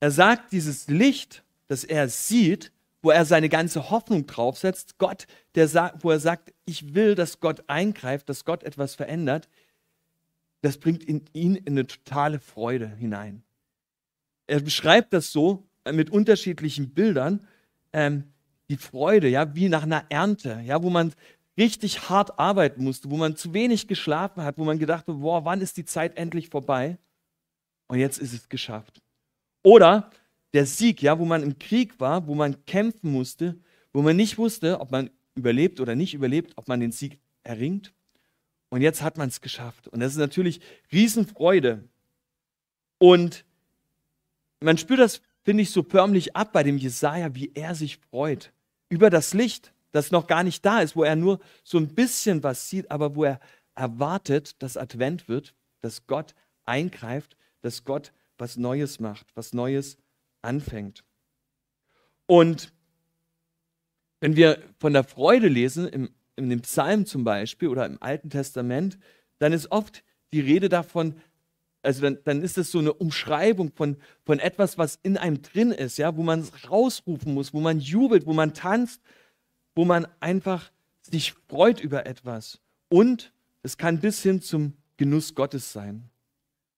Er 0.00 0.10
sagt, 0.10 0.52
dieses 0.52 0.88
Licht, 0.88 1.42
das 1.66 1.84
er 1.84 2.08
sieht, 2.08 2.72
wo 3.02 3.10
er 3.10 3.24
seine 3.24 3.48
ganze 3.48 3.90
Hoffnung 3.90 4.26
draufsetzt, 4.26 4.98
Gott, 4.98 5.26
der 5.54 5.68
sagt, 5.68 6.04
wo 6.04 6.10
er 6.10 6.20
sagt, 6.20 6.52
ich 6.64 6.94
will, 6.94 7.14
dass 7.14 7.40
Gott 7.40 7.64
eingreift, 7.68 8.28
dass 8.28 8.44
Gott 8.44 8.62
etwas 8.62 8.94
verändert, 8.94 9.48
das 10.60 10.78
bringt 10.78 11.04
in 11.04 11.24
ihn 11.32 11.54
in 11.54 11.74
eine 11.74 11.86
totale 11.86 12.40
Freude 12.40 12.88
hinein. 12.88 13.42
Er 14.46 14.60
beschreibt 14.60 15.12
das 15.12 15.30
so 15.30 15.68
mit 15.90 16.10
unterschiedlichen 16.10 16.90
Bildern, 16.90 17.46
ähm, 17.92 18.24
die 18.68 18.76
Freude, 18.76 19.28
ja, 19.28 19.54
wie 19.54 19.68
nach 19.68 19.82
einer 19.82 20.04
Ernte, 20.08 20.60
ja, 20.64 20.82
wo 20.82 20.90
man 20.90 21.12
richtig 21.56 22.08
hart 22.08 22.38
arbeiten 22.38 22.84
musste, 22.84 23.10
wo 23.10 23.16
man 23.16 23.36
zu 23.36 23.52
wenig 23.52 23.88
geschlafen 23.88 24.42
hat, 24.44 24.58
wo 24.58 24.64
man 24.64 24.78
gedacht 24.78 25.06
hat, 25.06 25.20
boah, 25.20 25.44
wann 25.44 25.60
ist 25.60 25.76
die 25.76 25.84
Zeit 25.84 26.16
endlich 26.16 26.48
vorbei? 26.48 26.98
Und 27.88 27.98
jetzt 27.98 28.18
ist 28.18 28.32
es 28.32 28.48
geschafft. 28.48 29.02
Oder 29.62 30.10
der 30.52 30.66
Sieg, 30.66 31.02
ja, 31.02 31.18
wo 31.18 31.24
man 31.24 31.42
im 31.42 31.58
Krieg 31.58 31.98
war, 31.98 32.26
wo 32.26 32.34
man 32.34 32.64
kämpfen 32.64 33.10
musste, 33.10 33.58
wo 33.92 34.02
man 34.02 34.16
nicht 34.16 34.38
wusste, 34.38 34.80
ob 34.80 34.90
man 34.90 35.10
überlebt 35.34 35.80
oder 35.80 35.94
nicht 35.94 36.14
überlebt, 36.14 36.52
ob 36.56 36.68
man 36.68 36.80
den 36.80 36.92
Sieg 36.92 37.18
erringt. 37.42 37.92
Und 38.68 38.82
jetzt 38.82 39.02
hat 39.02 39.16
man 39.16 39.28
es 39.28 39.40
geschafft. 39.40 39.88
Und 39.88 40.00
das 40.00 40.12
ist 40.12 40.18
natürlich 40.18 40.60
Riesenfreude. 40.92 41.88
Und 42.98 43.44
man 44.60 44.76
spürt 44.76 45.00
das, 45.00 45.22
finde 45.48 45.62
ich, 45.62 45.70
so 45.70 45.82
förmlich 45.82 46.36
ab 46.36 46.52
bei 46.52 46.62
dem 46.62 46.76
Jesaja, 46.76 47.34
wie 47.34 47.52
er 47.54 47.74
sich 47.74 47.96
freut 47.96 48.52
über 48.90 49.08
das 49.08 49.32
Licht 49.32 49.72
das 49.92 50.10
noch 50.10 50.26
gar 50.26 50.44
nicht 50.44 50.62
da 50.66 50.80
ist, 50.80 50.94
wo 50.94 51.04
er 51.04 51.16
nur 51.16 51.40
so 51.64 51.78
ein 51.78 51.94
bisschen 51.94 52.42
was 52.42 52.68
sieht, 52.68 52.90
aber 52.90 53.16
wo 53.16 53.24
er 53.24 53.40
erwartet, 53.74 54.62
dass 54.62 54.76
Advent 54.76 55.26
wird, 55.26 55.54
dass 55.80 56.06
Gott 56.06 56.34
eingreift, 56.66 57.34
dass 57.62 57.84
Gott 57.84 58.12
was 58.36 58.58
Neues 58.58 59.00
macht, 59.00 59.34
was 59.34 59.54
Neues 59.54 59.96
anfängt. 60.42 61.02
Und 62.26 62.70
wenn 64.20 64.36
wir 64.36 64.62
von 64.78 64.92
der 64.92 65.04
Freude 65.04 65.48
lesen, 65.48 65.88
im, 65.88 66.10
in 66.36 66.50
dem 66.50 66.60
Psalm 66.60 67.06
zum 67.06 67.24
Beispiel 67.24 67.68
oder 67.68 67.86
im 67.86 67.96
Alten 68.02 68.28
Testament, 68.28 68.98
dann 69.38 69.54
ist 69.54 69.72
oft 69.72 70.04
die 70.34 70.40
Rede 70.40 70.68
davon, 70.68 71.14
also 71.82 72.02
dann, 72.02 72.18
dann 72.24 72.42
ist 72.42 72.58
es 72.58 72.70
so 72.70 72.78
eine 72.78 72.92
Umschreibung 72.92 73.72
von, 73.72 73.96
von 74.24 74.38
etwas, 74.38 74.78
was 74.78 74.98
in 75.02 75.16
einem 75.16 75.42
drin 75.42 75.70
ist, 75.70 75.98
ja, 75.98 76.16
wo 76.16 76.22
man 76.22 76.46
rausrufen 76.68 77.34
muss, 77.34 77.54
wo 77.54 77.60
man 77.60 77.80
jubelt, 77.80 78.26
wo 78.26 78.32
man 78.32 78.54
tanzt, 78.54 79.00
wo 79.74 79.84
man 79.84 80.06
einfach 80.20 80.70
sich 81.02 81.34
freut 81.48 81.80
über 81.80 82.06
etwas. 82.06 82.60
Und 82.88 83.32
es 83.62 83.76
kann 83.76 84.00
bis 84.00 84.22
hin 84.22 84.42
zum 84.42 84.74
Genuss 84.96 85.34
Gottes 85.34 85.72
sein, 85.72 86.10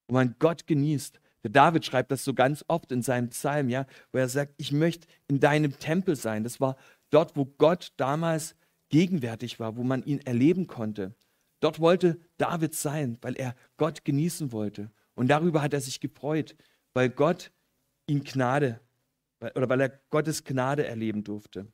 wo 0.06 0.14
man 0.14 0.34
Gott 0.38 0.66
genießt. 0.66 1.20
Der 1.42 1.50
David 1.50 1.86
schreibt 1.86 2.10
das 2.10 2.24
so 2.24 2.34
ganz 2.34 2.64
oft 2.68 2.92
in 2.92 3.02
seinem 3.02 3.30
Psalm, 3.30 3.70
ja, 3.70 3.86
wo 4.12 4.18
er 4.18 4.28
sagt, 4.28 4.54
ich 4.58 4.72
möchte 4.72 5.08
in 5.28 5.40
deinem 5.40 5.78
Tempel 5.78 6.16
sein. 6.16 6.44
Das 6.44 6.60
war 6.60 6.76
dort, 7.08 7.36
wo 7.36 7.46
Gott 7.46 7.92
damals 7.96 8.54
gegenwärtig 8.90 9.58
war, 9.58 9.76
wo 9.76 9.82
man 9.82 10.02
ihn 10.02 10.20
erleben 10.20 10.66
konnte. 10.66 11.14
Dort 11.60 11.80
wollte 11.80 12.18
David 12.38 12.74
sein, 12.74 13.18
weil 13.20 13.36
er 13.36 13.54
Gott 13.76 14.04
genießen 14.04 14.52
wollte. 14.52 14.90
Und 15.14 15.28
darüber 15.28 15.62
hat 15.62 15.74
er 15.74 15.80
sich 15.80 16.00
gefreut, 16.00 16.56
weil 16.94 17.10
Gott 17.10 17.52
ihm 18.06 18.24
Gnade 18.24 18.80
oder 19.54 19.68
weil 19.68 19.80
er 19.80 20.00
Gottes 20.10 20.44
Gnade 20.44 20.86
erleben 20.86 21.24
durfte. 21.24 21.66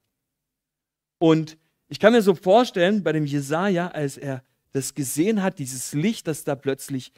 Und 1.19 1.57
ich 1.89 2.01
kann 2.01 2.13
mir 2.13 2.23
so 2.23 2.35
vorstellen, 2.35 3.03
bei 3.03 3.13
dem 3.13 3.27
Jesaja, 3.27 3.89
als 3.89 4.17
er 4.17 4.43
das 4.73 4.95
gesehen 4.95 5.43
hat, 5.43 5.59
dieses 5.59 5.93
Licht, 5.93 6.27
das 6.27 6.45
da 6.45 6.55
plötzlich 6.55 7.13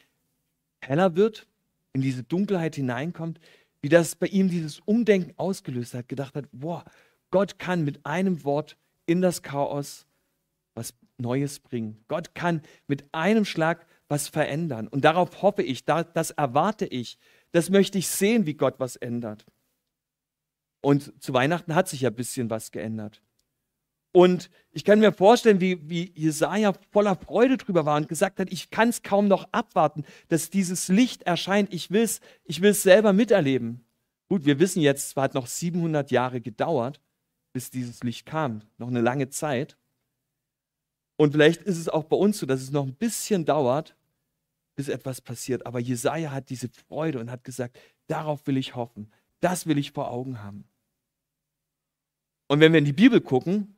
heller 0.80 1.16
wird, 1.16 1.48
in 1.92 2.02
diese 2.02 2.22
Dunkelheit 2.22 2.76
hineinkommt, 2.76 3.40
wie 3.80 3.88
das 3.88 4.14
bei 4.14 4.26
ihm 4.26 4.48
dieses 4.48 4.80
Umdenken 4.80 5.32
ausgelöst 5.36 5.94
hat, 5.94 6.08
gedacht 6.08 6.34
hat, 6.34 6.46
boah, 6.52 6.84
Gott 7.30 7.58
kann 7.58 7.84
mit 7.84 8.04
einem 8.04 8.44
Wort 8.44 8.76
in 9.06 9.20
das 9.20 9.42
Chaos 9.42 10.06
was 10.78 10.94
Neues 11.18 11.58
bringen. 11.58 12.04
Gott 12.08 12.34
kann 12.34 12.62
mit 12.86 13.04
einem 13.12 13.44
Schlag 13.44 13.86
was 14.08 14.28
verändern. 14.28 14.88
Und 14.88 15.04
darauf 15.04 15.42
hoffe 15.42 15.62
ich, 15.62 15.84
das 15.84 16.30
erwarte 16.30 16.86
ich, 16.86 17.18
das 17.52 17.70
möchte 17.70 17.98
ich 17.98 18.08
sehen, 18.08 18.46
wie 18.46 18.54
Gott 18.54 18.74
was 18.78 18.96
ändert. 18.96 19.46
Und 20.80 21.12
zu 21.22 21.34
Weihnachten 21.34 21.74
hat 21.74 21.88
sich 21.88 22.02
ja 22.02 22.10
ein 22.10 22.16
bisschen 22.16 22.50
was 22.50 22.70
geändert. 22.70 23.22
Und 24.12 24.50
ich 24.70 24.84
kann 24.84 25.00
mir 25.00 25.12
vorstellen, 25.12 25.60
wie, 25.60 25.88
wie 25.88 26.12
Jesaja 26.14 26.72
voller 26.90 27.14
Freude 27.14 27.56
drüber 27.56 27.84
war 27.84 27.96
und 27.96 28.08
gesagt 28.08 28.40
hat: 28.40 28.50
Ich 28.50 28.70
kann 28.70 28.88
es 28.88 29.02
kaum 29.02 29.28
noch 29.28 29.48
abwarten, 29.52 30.04
dass 30.28 30.50
dieses 30.50 30.88
Licht 30.88 31.24
erscheint. 31.24 31.72
Ich 31.74 31.90
will 31.90 32.02
es 32.02 32.20
ich 32.44 32.62
will's 32.62 32.82
selber 32.82 33.12
miterleben. 33.12 33.84
Gut, 34.28 34.44
wir 34.44 34.58
wissen 34.58 34.80
jetzt, 34.80 35.10
es 35.10 35.16
hat 35.16 35.34
noch 35.34 35.46
700 35.46 36.10
Jahre 36.10 36.40
gedauert, 36.40 37.00
bis 37.52 37.70
dieses 37.70 38.02
Licht 38.02 38.26
kam. 38.26 38.62
Noch 38.76 38.88
eine 38.88 39.00
lange 39.00 39.30
Zeit. 39.30 39.76
Und 41.18 41.32
vielleicht 41.32 41.62
ist 41.62 41.76
es 41.76 41.88
auch 41.88 42.04
bei 42.04 42.16
uns 42.16 42.38
so, 42.38 42.46
dass 42.46 42.62
es 42.62 42.70
noch 42.70 42.86
ein 42.86 42.94
bisschen 42.94 43.44
dauert, 43.44 43.96
bis 44.76 44.88
etwas 44.88 45.20
passiert. 45.20 45.66
Aber 45.66 45.80
Jesaja 45.80 46.30
hat 46.30 46.48
diese 46.48 46.68
Freude 46.68 47.18
und 47.18 47.30
hat 47.30 47.42
gesagt: 47.42 47.76
Darauf 48.06 48.46
will 48.46 48.56
ich 48.56 48.76
hoffen. 48.76 49.10
Das 49.40 49.66
will 49.66 49.78
ich 49.78 49.90
vor 49.90 50.10
Augen 50.10 50.42
haben. 50.42 50.64
Und 52.46 52.60
wenn 52.60 52.72
wir 52.72 52.78
in 52.78 52.84
die 52.84 52.92
Bibel 52.92 53.20
gucken, 53.20 53.76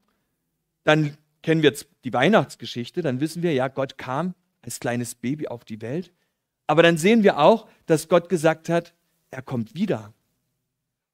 dann 0.85 1.16
kennen 1.42 1.62
wir 1.62 1.70
jetzt 1.70 1.88
die 2.05 2.12
Weihnachtsgeschichte, 2.12 3.00
dann 3.03 3.20
wissen 3.20 3.42
wir, 3.42 3.53
ja, 3.55 3.68
Gott 3.68 3.96
kam 3.96 4.35
als 4.62 4.79
kleines 4.79 5.14
Baby 5.14 5.48
auf 5.48 5.64
die 5.64 5.81
Welt. 5.81 6.12
Aber 6.66 6.83
dann 6.83 6.98
sehen 6.98 7.22
wir 7.22 7.38
auch, 7.38 7.68
dass 7.87 8.09
Gott 8.09 8.29
gesagt 8.29 8.68
hat, 8.68 8.94
er 9.31 9.42
kommt 9.42 9.74
wieder. 9.74 10.12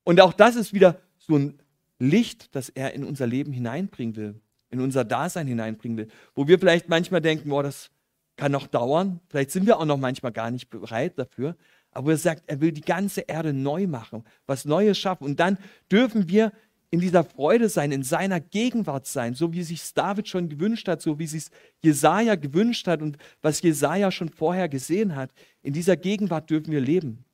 Und 0.05 0.21
auch 0.21 0.33
das 0.33 0.57
ist 0.57 0.73
wieder 0.73 1.01
so 1.19 1.37
ein 1.37 1.59
Licht, 1.99 2.55
das 2.55 2.69
er 2.69 2.93
in 2.93 3.05
unser 3.05 3.27
Leben 3.27 3.53
hineinbringen 3.53 4.17
will, 4.17 4.41
in 4.71 4.81
unser 4.81 5.05
Dasein 5.05 5.47
hineinbringen 5.47 5.99
will, 5.99 6.09
wo 6.35 6.49
wir 6.49 6.59
vielleicht 6.59 6.89
manchmal 6.89 7.21
denken, 7.21 7.49
boah, 7.49 7.63
das 7.63 7.91
kann 8.37 8.53
noch 8.53 8.67
dauern, 8.67 9.21
vielleicht 9.29 9.51
sind 9.51 9.67
wir 9.67 9.79
auch 9.79 9.85
noch 9.85 9.97
manchmal 9.97 10.33
gar 10.33 10.51
nicht 10.51 10.69
bereit 10.69 11.19
dafür, 11.19 11.57
aber 11.91 12.11
er 12.11 12.19
sagt, 12.19 12.45
er 12.47 12.61
will 12.61 12.73
die 12.73 12.83
ganze 12.83 13.23
Erde 13.23 13.55
neu 13.55 13.87
machen, 13.87 14.23
was 14.47 14.67
Neues 14.67 14.99
schaffen. 14.99 15.25
Und 15.25 15.41
dann 15.41 15.57
dürfen 15.91 16.29
wir 16.29 16.53
in 16.91 17.01
dieser 17.01 17.25
Freude 17.25 17.69
sein, 17.69 17.91
in 17.91 18.03
seiner 18.03 18.39
Gegenwart 18.39 19.07
sein, 19.07 19.35
so 19.35 19.53
wie 19.53 19.63
sich 19.63 19.95
David 19.95 20.29
schon 20.29 20.49
gewünscht 20.49 20.89
hat, 20.89 21.01
so 21.01 21.19
wie 21.19 21.27
sich 21.27 21.47
Jesaja 21.83 22.35
gewünscht 22.35 22.87
hat 22.87 23.01
und 23.01 23.17
was 23.43 23.63
Jesaja 23.63 24.11
schon 24.11 24.29
vorher 24.29 24.69
gesehen 24.69 25.17
hat. 25.17 25.31
In 25.63 25.73
dieser 25.73 25.97
Gegenwart 25.97 26.51
dürfen 26.51 26.71
wir 26.71 26.81
leben. 26.81 27.25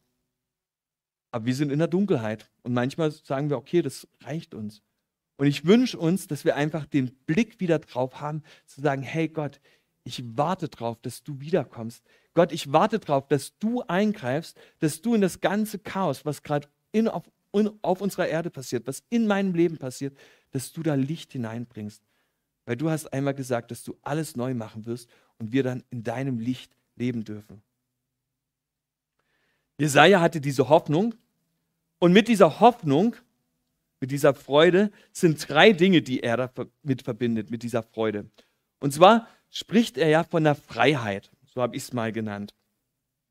Aber 1.32 1.44
wir 1.46 1.54
sind 1.54 1.72
in 1.72 1.78
der 1.78 1.88
Dunkelheit 1.88 2.48
und 2.62 2.72
manchmal 2.72 3.10
sagen 3.10 3.50
wir, 3.50 3.56
okay, 3.56 3.82
das 3.82 4.06
reicht 4.22 4.54
uns. 4.54 4.82
Und 5.42 5.48
ich 5.48 5.64
wünsche 5.64 5.98
uns, 5.98 6.28
dass 6.28 6.44
wir 6.44 6.54
einfach 6.54 6.86
den 6.86 7.10
Blick 7.26 7.58
wieder 7.58 7.80
drauf 7.80 8.20
haben, 8.20 8.44
zu 8.64 8.80
sagen, 8.80 9.02
hey 9.02 9.26
Gott, 9.26 9.60
ich 10.04 10.22
warte 10.36 10.68
drauf, 10.68 11.00
dass 11.02 11.24
du 11.24 11.40
wiederkommst. 11.40 12.04
Gott, 12.32 12.52
ich 12.52 12.70
warte 12.70 13.00
drauf, 13.00 13.26
dass 13.26 13.58
du 13.58 13.82
eingreifst, 13.82 14.56
dass 14.78 15.02
du 15.02 15.16
in 15.16 15.20
das 15.20 15.40
ganze 15.40 15.80
Chaos, 15.80 16.24
was 16.24 16.44
gerade 16.44 16.68
auf 17.10 17.24
auf 17.82 18.00
unserer 18.00 18.28
Erde 18.28 18.50
passiert, 18.50 18.86
was 18.86 19.02
in 19.10 19.26
meinem 19.26 19.52
Leben 19.52 19.78
passiert, 19.78 20.16
dass 20.52 20.72
du 20.72 20.80
da 20.80 20.94
Licht 20.94 21.32
hineinbringst. 21.32 22.04
Weil 22.64 22.76
du 22.76 22.88
hast 22.88 23.12
einmal 23.12 23.34
gesagt, 23.34 23.72
dass 23.72 23.82
du 23.82 23.98
alles 24.02 24.36
neu 24.36 24.54
machen 24.54 24.86
wirst 24.86 25.10
und 25.40 25.50
wir 25.50 25.64
dann 25.64 25.82
in 25.90 26.04
deinem 26.04 26.38
Licht 26.38 26.76
leben 26.94 27.24
dürfen. 27.24 27.64
Jesaja 29.76 30.20
hatte 30.20 30.40
diese 30.40 30.68
Hoffnung 30.68 31.16
und 31.98 32.12
mit 32.12 32.28
dieser 32.28 32.60
Hoffnung, 32.60 33.16
mit 34.02 34.10
dieser 34.10 34.34
Freude 34.34 34.90
sind 35.12 35.48
drei 35.48 35.72
Dinge, 35.72 36.02
die 36.02 36.24
er 36.24 36.36
damit 36.48 37.02
verbindet, 37.02 37.52
mit 37.52 37.62
dieser 37.62 37.84
Freude. 37.84 38.28
Und 38.80 38.92
zwar 38.92 39.28
spricht 39.48 39.96
er 39.96 40.08
ja 40.08 40.24
von 40.24 40.42
der 40.42 40.56
Freiheit, 40.56 41.30
so 41.46 41.62
habe 41.62 41.76
ich 41.76 41.84
es 41.84 41.92
mal 41.92 42.10
genannt. 42.10 42.52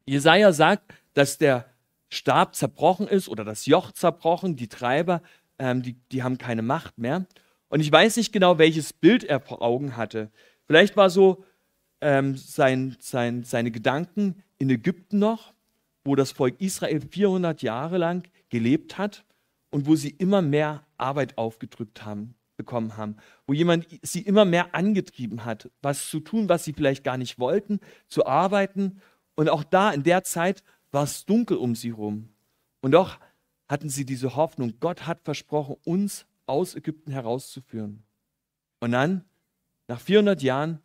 Jesaja 0.05 0.53
sagt, 0.53 0.93
dass 1.13 1.37
der 1.37 1.65
Stab 2.07 2.55
zerbrochen 2.55 3.09
ist 3.09 3.27
oder 3.27 3.43
das 3.43 3.65
Joch 3.65 3.91
zerbrochen, 3.91 4.55
die 4.55 4.69
Treiber, 4.69 5.21
ähm, 5.59 5.81
die, 5.81 5.97
die 6.13 6.23
haben 6.23 6.37
keine 6.37 6.61
Macht 6.61 6.97
mehr. 6.97 7.25
Und 7.67 7.81
ich 7.81 7.91
weiß 7.91 8.15
nicht 8.15 8.31
genau, 8.31 8.57
welches 8.57 8.93
Bild 8.93 9.25
er 9.25 9.41
vor 9.41 9.61
Augen 9.61 9.97
hatte. 9.97 10.31
Vielleicht 10.67 10.95
war 10.95 11.09
so 11.09 11.43
ähm, 11.99 12.37
sein, 12.37 12.95
sein, 13.01 13.43
seine 13.43 13.71
Gedanken 13.71 14.41
in 14.57 14.69
Ägypten 14.69 15.19
noch, 15.19 15.53
wo 16.05 16.15
das 16.15 16.31
Volk 16.31 16.61
Israel 16.61 17.01
400 17.01 17.61
Jahre 17.61 17.97
lang 17.97 18.25
gelebt 18.49 18.97
hat 18.97 19.25
und 19.71 19.87
wo 19.87 19.95
sie 19.95 20.09
immer 20.09 20.41
mehr 20.41 20.85
Arbeit 20.97 21.37
aufgedrückt 21.37 22.05
haben, 22.05 22.35
bekommen 22.57 22.97
haben, 22.97 23.17
wo 23.47 23.53
jemand 23.53 23.87
sie 24.03 24.21
immer 24.21 24.45
mehr 24.45 24.75
angetrieben 24.75 25.45
hat, 25.45 25.71
was 25.81 26.09
zu 26.09 26.19
tun, 26.19 26.47
was 26.47 26.63
sie 26.63 26.73
vielleicht 26.73 27.03
gar 27.03 27.17
nicht 27.17 27.39
wollten, 27.39 27.79
zu 28.07 28.25
arbeiten. 28.25 29.01
Und 29.35 29.49
auch 29.49 29.63
da 29.63 29.91
in 29.91 30.03
der 30.03 30.23
Zeit 30.23 30.63
war 30.91 31.03
es 31.03 31.25
dunkel 31.25 31.57
um 31.57 31.73
sie 31.73 31.89
herum. 31.89 32.29
Und 32.81 32.91
doch 32.91 33.17
hatten 33.67 33.89
sie 33.89 34.05
diese 34.05 34.35
Hoffnung, 34.35 34.73
Gott 34.79 35.07
hat 35.07 35.21
versprochen, 35.23 35.77
uns 35.85 36.25
aus 36.45 36.75
Ägypten 36.75 37.11
herauszuführen. 37.11 38.03
Und 38.81 38.91
dann, 38.91 39.23
nach 39.87 40.01
400 40.01 40.41
Jahren, 40.41 40.79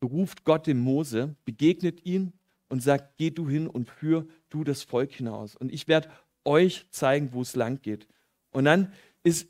beruft 0.00 0.44
Gott 0.44 0.66
den 0.66 0.78
Mose, 0.78 1.36
begegnet 1.44 2.04
ihn 2.06 2.32
und 2.68 2.82
sagt, 2.82 3.16
geh 3.18 3.30
du 3.30 3.48
hin 3.48 3.66
und 3.66 3.88
führ 3.88 4.26
du 4.48 4.64
das 4.64 4.82
Volk 4.82 5.12
hinaus. 5.12 5.56
Und 5.56 5.72
ich 5.72 5.88
werde 5.88 6.10
euch 6.46 6.86
zeigen, 6.90 7.32
wo 7.32 7.42
es 7.42 7.56
lang 7.56 7.82
geht. 7.82 8.06
Und 8.50 8.64
dann 8.64 8.92
ist 9.22 9.48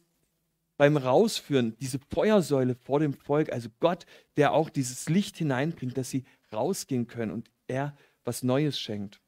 beim 0.77 0.97
Rausführen 0.97 1.77
diese 1.81 1.99
Feuersäule 2.11 2.75
vor 2.75 3.01
dem 3.01 3.15
Volk, 3.15 3.53
also 3.53 3.69
Gott, 3.81 4.07
der 4.37 4.53
auch 4.53 4.69
dieses 4.69 5.09
Licht 5.09 5.37
hineinbringt, 5.37 5.97
dass 5.97 6.11
sie 6.11 6.25
rausgehen 6.53 7.07
können 7.07 7.33
und 7.33 7.51
er 7.67 7.97
was 8.25 8.43
Neues 8.43 8.79
schenkt. 8.79 9.21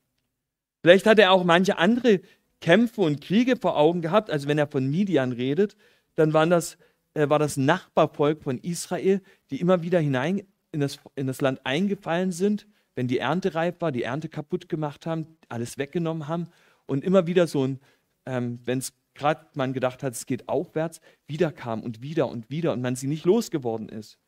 Vielleicht 0.82 1.06
hat 1.06 1.18
er 1.18 1.32
auch 1.32 1.44
manche 1.44 1.78
andere 1.78 2.20
Kämpfe 2.60 3.02
und 3.02 3.20
Kriege 3.20 3.56
vor 3.56 3.76
Augen 3.76 4.02
gehabt. 4.02 4.30
Also 4.30 4.48
wenn 4.48 4.58
er 4.58 4.66
von 4.66 4.88
Midian 4.88 5.32
redet, 5.32 5.76
dann 6.16 6.32
waren 6.32 6.50
das, 6.50 6.76
äh, 7.14 7.28
war 7.28 7.38
das 7.38 7.56
Nachbarvolk 7.56 8.42
von 8.42 8.58
Israel, 8.58 9.22
die 9.50 9.60
immer 9.60 9.82
wieder 9.82 10.00
hinein 10.00 10.42
in 10.72 10.80
das, 10.80 10.98
in 11.14 11.26
das 11.26 11.40
Land 11.40 11.60
eingefallen 11.64 12.32
sind, 12.32 12.66
wenn 12.94 13.08
die 13.08 13.18
Ernte 13.18 13.54
reif 13.54 13.76
war, 13.80 13.92
die 13.92 14.02
Ernte 14.02 14.28
kaputt 14.28 14.68
gemacht 14.68 15.06
haben, 15.06 15.38
alles 15.48 15.78
weggenommen 15.78 16.28
haben 16.28 16.48
und 16.88 17.04
immer 17.04 17.26
wieder 17.26 17.46
so 17.46 17.64
ein, 17.64 17.80
ähm, 18.26 18.58
wenn 18.64 18.78
es 18.78 18.92
gerade 19.14 19.46
man 19.54 19.72
gedacht 19.72 20.02
hat, 20.02 20.14
es 20.14 20.26
geht 20.26 20.48
aufwärts, 20.48 21.00
wieder 21.26 21.52
kam 21.52 21.82
und 21.82 22.02
wieder 22.02 22.28
und 22.28 22.50
wieder 22.50 22.72
und 22.72 22.80
man 22.80 22.96
sie 22.96 23.06
nicht 23.08 23.24
losgeworden 23.24 23.88
ist. 23.88 24.18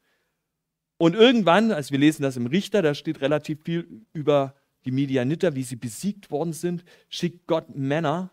Und 0.98 1.14
irgendwann, 1.14 1.72
als 1.72 1.90
wir 1.90 1.98
lesen 1.98 2.22
das 2.22 2.36
im 2.36 2.46
Richter, 2.46 2.82
da 2.82 2.94
steht 2.94 3.22
relativ 3.22 3.62
viel 3.62 4.04
über 4.12 4.54
die 4.84 4.90
Medianiter, 4.90 5.54
wie 5.54 5.62
sie 5.62 5.76
besiegt 5.76 6.30
worden 6.30 6.52
sind, 6.52 6.84
schickt 7.08 7.46
Gott 7.46 7.74
Männer, 7.74 8.30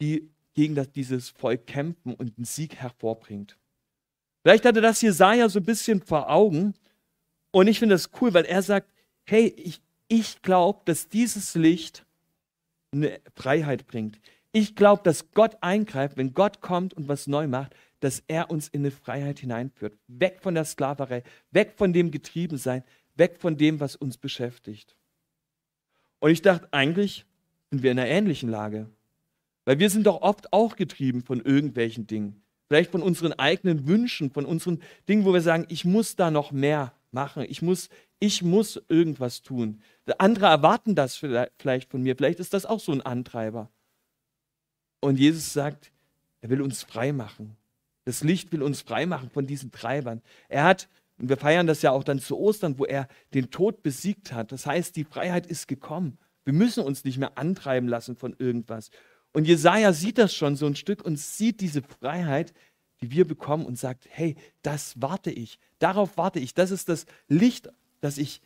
die 0.00 0.30
gegen 0.54 0.74
das, 0.74 0.90
dieses 0.92 1.30
Volk 1.30 1.66
kämpfen 1.66 2.14
und 2.14 2.36
einen 2.36 2.44
Sieg 2.44 2.76
hervorbringt. 2.76 3.58
Vielleicht 4.42 4.64
hatte 4.64 4.80
das 4.80 5.02
Jesaja 5.02 5.48
so 5.48 5.60
ein 5.60 5.64
bisschen 5.64 6.02
vor 6.02 6.30
Augen 6.30 6.74
und 7.50 7.66
ich 7.66 7.78
finde 7.78 7.94
das 7.94 8.10
cool, 8.20 8.32
weil 8.34 8.44
er 8.44 8.62
sagt, 8.62 8.92
hey, 9.24 9.48
ich, 9.56 9.82
ich 10.08 10.42
glaube, 10.42 10.80
dass 10.84 11.08
dieses 11.08 11.54
Licht 11.54 12.04
eine 12.92 13.20
Freiheit 13.34 13.86
bringt. 13.86 14.20
Ich 14.52 14.76
glaube, 14.76 15.02
dass 15.02 15.32
Gott 15.32 15.56
eingreift, 15.62 16.16
wenn 16.16 16.34
Gott 16.34 16.60
kommt 16.60 16.94
und 16.94 17.08
was 17.08 17.26
neu 17.26 17.48
macht, 17.48 17.74
dass 18.00 18.22
er 18.26 18.50
uns 18.50 18.68
in 18.68 18.82
eine 18.82 18.90
Freiheit 18.90 19.38
hineinführt. 19.38 19.96
Weg 20.08 20.40
von 20.42 20.54
der 20.54 20.64
Sklaverei, 20.64 21.22
weg 21.50 21.72
von 21.76 21.92
dem 21.92 22.10
Getriebensein, 22.10 22.84
weg 23.14 23.38
von 23.38 23.56
dem, 23.56 23.80
was 23.80 23.96
uns 23.96 24.18
beschäftigt. 24.18 24.96
Und 26.20 26.30
ich 26.30 26.42
dachte, 26.42 26.68
eigentlich 26.72 27.24
sind 27.70 27.82
wir 27.82 27.92
in 27.92 27.98
einer 27.98 28.08
ähnlichen 28.08 28.50
Lage. 28.50 28.90
Weil 29.64 29.78
wir 29.78 29.90
sind 29.90 30.06
doch 30.06 30.20
oft 30.20 30.52
auch 30.52 30.76
getrieben 30.76 31.22
von 31.22 31.40
irgendwelchen 31.40 32.06
Dingen. 32.06 32.42
Vielleicht 32.68 32.90
von 32.90 33.02
unseren 33.02 33.32
eigenen 33.32 33.86
Wünschen, 33.86 34.30
von 34.30 34.44
unseren 34.44 34.82
Dingen, 35.08 35.24
wo 35.24 35.32
wir 35.32 35.40
sagen, 35.40 35.66
ich 35.68 35.84
muss 35.84 36.16
da 36.16 36.30
noch 36.30 36.52
mehr 36.52 36.92
machen. 37.12 37.44
Ich 37.48 37.62
muss, 37.62 37.88
ich 38.18 38.42
muss 38.42 38.80
irgendwas 38.88 39.42
tun. 39.42 39.80
Andere 40.18 40.46
erwarten 40.46 40.94
das 40.94 41.16
vielleicht 41.16 41.90
von 41.90 42.02
mir. 42.02 42.16
Vielleicht 42.16 42.40
ist 42.40 42.54
das 42.54 42.66
auch 42.66 42.80
so 42.80 42.92
ein 42.92 43.00
Antreiber. 43.00 43.70
Und 45.00 45.18
Jesus 45.18 45.52
sagt, 45.52 45.92
er 46.40 46.50
will 46.50 46.62
uns 46.62 46.82
frei 46.82 47.12
machen. 47.12 47.56
Das 48.04 48.22
Licht 48.22 48.52
will 48.52 48.62
uns 48.62 48.82
frei 48.82 49.06
machen 49.06 49.30
von 49.30 49.46
diesen 49.46 49.70
Treibern. 49.70 50.22
Er 50.48 50.64
hat 50.64 50.88
und 51.22 51.28
wir 51.28 51.36
feiern 51.36 51.68
das 51.68 51.82
ja 51.82 51.92
auch 51.92 52.02
dann 52.02 52.18
zu 52.18 52.36
Ostern, 52.36 52.78
wo 52.80 52.84
er 52.84 53.06
den 53.32 53.50
Tod 53.50 53.84
besiegt 53.84 54.32
hat. 54.32 54.50
Das 54.50 54.66
heißt, 54.66 54.96
die 54.96 55.04
Freiheit 55.04 55.46
ist 55.46 55.68
gekommen. 55.68 56.18
Wir 56.44 56.52
müssen 56.52 56.82
uns 56.82 57.04
nicht 57.04 57.18
mehr 57.18 57.38
antreiben 57.38 57.88
lassen 57.88 58.16
von 58.16 58.34
irgendwas. 58.38 58.90
Und 59.32 59.46
Jesaja 59.46 59.92
sieht 59.92 60.18
das 60.18 60.34
schon 60.34 60.56
so 60.56 60.66
ein 60.66 60.74
Stück 60.74 61.04
und 61.04 61.18
sieht 61.18 61.60
diese 61.60 61.82
Freiheit, 61.82 62.52
die 63.02 63.10
wir 63.10 63.26
bekommen 63.26 63.66
und 63.66 63.78
sagt, 63.78 64.06
hey, 64.08 64.36
das 64.62 65.00
warte 65.02 65.30
ich, 65.30 65.58
darauf 65.78 66.16
warte 66.16 66.38
ich, 66.38 66.54
das 66.54 66.70
ist 66.70 66.88
das 66.88 67.06
Licht, 67.28 67.68
das 68.00 68.16
ich, 68.16 68.40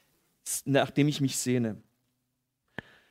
nach 0.64 0.90
dem 0.90 1.08
ich 1.08 1.20
mich 1.20 1.36
sehne. 1.36 1.80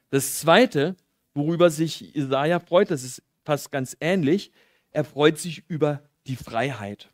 Das 0.10 0.40
zweite, 0.40 0.96
worüber 1.34 1.70
sich 1.70 2.16
Isaiah 2.16 2.60
freut, 2.60 2.92
das 2.92 3.04
ist 3.04 3.22
fast 3.44 3.72
ganz 3.72 3.96
ähnlich, 4.00 4.52
er 4.92 5.04
freut 5.04 5.38
sich 5.38 5.64
über 5.70 6.04
die 6.26 6.36
Freiheit. 6.36 7.12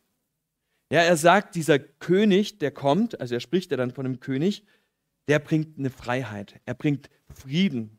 Ja, 0.91 1.01
er 1.01 1.17
sagt, 1.17 1.55
dieser 1.55 1.79
König, 1.79 2.59
der 2.59 2.71
kommt, 2.71 3.19
also 3.19 3.33
er 3.33 3.39
spricht 3.39 3.71
ja 3.71 3.77
dann 3.77 3.91
von 3.91 4.05
einem 4.05 4.19
König, 4.19 4.65
der 5.27 5.39
bringt 5.39 5.77
eine 5.77 5.89
Freiheit, 5.89 6.59
er 6.65 6.73
bringt 6.73 7.09
Frieden. 7.33 7.97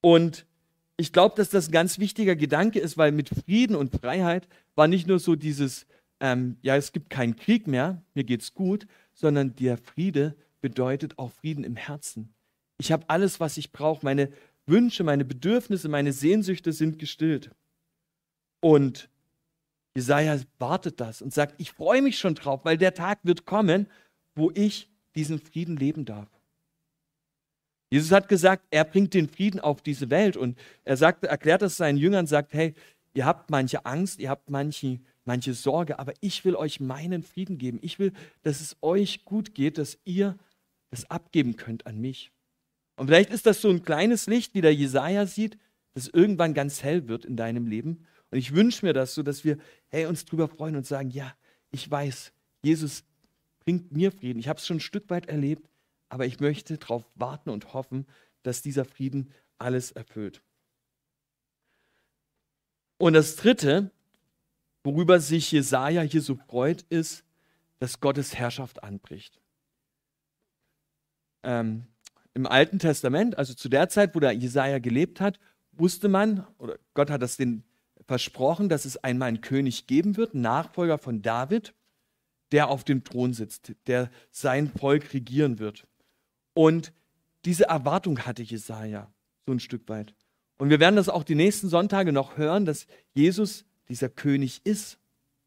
Und 0.00 0.46
ich 0.96 1.12
glaube, 1.12 1.34
dass 1.36 1.50
das 1.50 1.68
ein 1.68 1.72
ganz 1.72 1.98
wichtiger 1.98 2.36
Gedanke 2.36 2.78
ist, 2.78 2.96
weil 2.96 3.12
mit 3.12 3.28
Frieden 3.28 3.76
und 3.76 3.94
Freiheit 3.94 4.48
war 4.74 4.86
nicht 4.86 5.06
nur 5.06 5.18
so 5.18 5.34
dieses, 5.34 5.86
ähm, 6.20 6.56
ja, 6.62 6.76
es 6.76 6.92
gibt 6.92 7.10
keinen 7.10 7.36
Krieg 7.36 7.66
mehr, 7.66 8.02
mir 8.14 8.24
geht's 8.24 8.54
gut, 8.54 8.86
sondern 9.12 9.56
der 9.56 9.76
Friede 9.78 10.36
bedeutet 10.60 11.18
auch 11.18 11.30
Frieden 11.32 11.64
im 11.64 11.76
Herzen. 11.76 12.34
Ich 12.78 12.92
habe 12.92 13.04
alles, 13.08 13.40
was 13.40 13.56
ich 13.56 13.72
brauche. 13.72 14.04
Meine 14.04 14.32
Wünsche, 14.66 15.04
meine 15.04 15.24
Bedürfnisse, 15.24 15.88
meine 15.88 16.12
Sehnsüchte 16.12 16.72
sind 16.72 16.98
gestillt. 16.98 17.50
Und 18.60 19.08
Jesaja 19.96 20.40
wartet 20.58 21.00
das 21.00 21.22
und 21.22 21.32
sagt: 21.32 21.54
Ich 21.58 21.72
freue 21.72 22.02
mich 22.02 22.18
schon 22.18 22.34
drauf, 22.34 22.64
weil 22.64 22.78
der 22.78 22.94
Tag 22.94 23.18
wird 23.22 23.46
kommen, 23.46 23.86
wo 24.34 24.50
ich 24.52 24.88
diesen 25.14 25.38
Frieden 25.38 25.76
leben 25.76 26.04
darf. 26.04 26.28
Jesus 27.94 28.10
hat 28.10 28.28
gesagt, 28.28 28.66
er 28.72 28.82
bringt 28.82 29.14
den 29.14 29.28
Frieden 29.28 29.60
auf 29.60 29.80
diese 29.80 30.10
Welt 30.10 30.36
und 30.36 30.58
er 30.82 30.96
sagt, 30.96 31.22
erklärt 31.22 31.62
das 31.62 31.76
seinen 31.76 31.96
Jüngern, 31.96 32.26
sagt, 32.26 32.52
hey, 32.52 32.74
ihr 33.12 33.24
habt 33.24 33.50
manche 33.50 33.86
Angst, 33.86 34.18
ihr 34.18 34.30
habt 34.30 34.50
manche, 34.50 34.98
manche 35.24 35.54
Sorge, 35.54 36.00
aber 36.00 36.12
ich 36.20 36.44
will 36.44 36.56
euch 36.56 36.80
meinen 36.80 37.22
Frieden 37.22 37.56
geben. 37.56 37.78
Ich 37.82 38.00
will, 38.00 38.12
dass 38.42 38.60
es 38.60 38.76
euch 38.82 39.24
gut 39.24 39.54
geht, 39.54 39.78
dass 39.78 39.96
ihr 40.04 40.36
das 40.90 41.08
abgeben 41.08 41.54
könnt 41.54 41.86
an 41.86 42.00
mich. 42.00 42.32
Und 42.96 43.06
vielleicht 43.06 43.30
ist 43.30 43.46
das 43.46 43.60
so 43.60 43.70
ein 43.70 43.84
kleines 43.84 44.26
Licht, 44.26 44.54
wie 44.54 44.60
der 44.60 44.74
Jesaja 44.74 45.24
sieht, 45.26 45.56
das 45.92 46.08
irgendwann 46.08 46.52
ganz 46.52 46.82
hell 46.82 47.06
wird 47.06 47.24
in 47.24 47.36
deinem 47.36 47.68
Leben. 47.68 48.08
Und 48.32 48.38
ich 48.38 48.56
wünsche 48.56 48.84
mir 48.84 48.92
das 48.92 49.14
so, 49.14 49.22
dass 49.22 49.44
wir 49.44 49.56
hey, 49.86 50.06
uns 50.06 50.24
drüber 50.24 50.48
freuen 50.48 50.74
und 50.74 50.84
sagen, 50.84 51.10
ja, 51.10 51.32
ich 51.70 51.88
weiß, 51.88 52.32
Jesus 52.64 53.04
bringt 53.60 53.92
mir 53.92 54.10
Frieden. 54.10 54.40
Ich 54.40 54.48
habe 54.48 54.58
es 54.58 54.66
schon 54.66 54.78
ein 54.78 54.80
Stück 54.80 55.08
weit 55.10 55.26
erlebt 55.26 55.68
aber 56.14 56.26
ich 56.26 56.38
möchte 56.38 56.78
darauf 56.78 57.04
warten 57.16 57.50
und 57.50 57.74
hoffen, 57.74 58.06
dass 58.44 58.62
dieser 58.62 58.84
Frieden 58.84 59.32
alles 59.58 59.90
erfüllt. 59.90 60.42
Und 62.98 63.14
das 63.14 63.34
Dritte, 63.34 63.90
worüber 64.84 65.18
sich 65.18 65.50
Jesaja 65.50 66.02
hier 66.02 66.22
so 66.22 66.36
freut, 66.36 66.82
ist, 66.82 67.24
dass 67.80 67.98
Gottes 67.98 68.36
Herrschaft 68.36 68.84
anbricht. 68.84 69.40
Ähm, 71.42 71.88
Im 72.32 72.46
Alten 72.46 72.78
Testament, 72.78 73.36
also 73.36 73.52
zu 73.52 73.68
der 73.68 73.88
Zeit, 73.88 74.14
wo 74.14 74.20
der 74.20 74.30
Jesaja 74.30 74.78
gelebt 74.78 75.20
hat, 75.20 75.40
wusste 75.72 76.08
man, 76.08 76.46
oder 76.58 76.78
Gott 76.94 77.10
hat 77.10 77.22
das 77.22 77.36
den 77.36 77.64
versprochen, 78.06 78.68
dass 78.68 78.84
es 78.84 78.98
einmal 78.98 79.30
einen 79.30 79.40
König 79.40 79.88
geben 79.88 80.16
wird, 80.16 80.32
Nachfolger 80.32 80.98
von 80.98 81.22
David, 81.22 81.74
der 82.52 82.68
auf 82.68 82.84
dem 82.84 83.02
Thron 83.02 83.32
sitzt, 83.32 83.72
der 83.88 84.12
sein 84.30 84.70
Volk 84.70 85.12
regieren 85.12 85.58
wird. 85.58 85.88
Und 86.54 86.92
diese 87.44 87.64
Erwartung 87.64 88.20
hatte 88.20 88.42
Jesaja 88.42 89.12
so 89.46 89.52
ein 89.52 89.60
Stück 89.60 89.88
weit. 89.88 90.14
Und 90.56 90.70
wir 90.70 90.80
werden 90.80 90.96
das 90.96 91.08
auch 91.08 91.24
die 91.24 91.34
nächsten 91.34 91.68
Sonntage 91.68 92.12
noch 92.12 92.36
hören, 92.36 92.64
dass 92.64 92.86
Jesus 93.12 93.64
dieser 93.88 94.08
König 94.08 94.60
ist. 94.64 94.98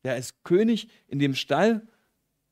Der 0.04 0.14
als 0.14 0.36
König 0.44 0.90
in 1.08 1.20
dem 1.20 1.34
Stall 1.34 1.86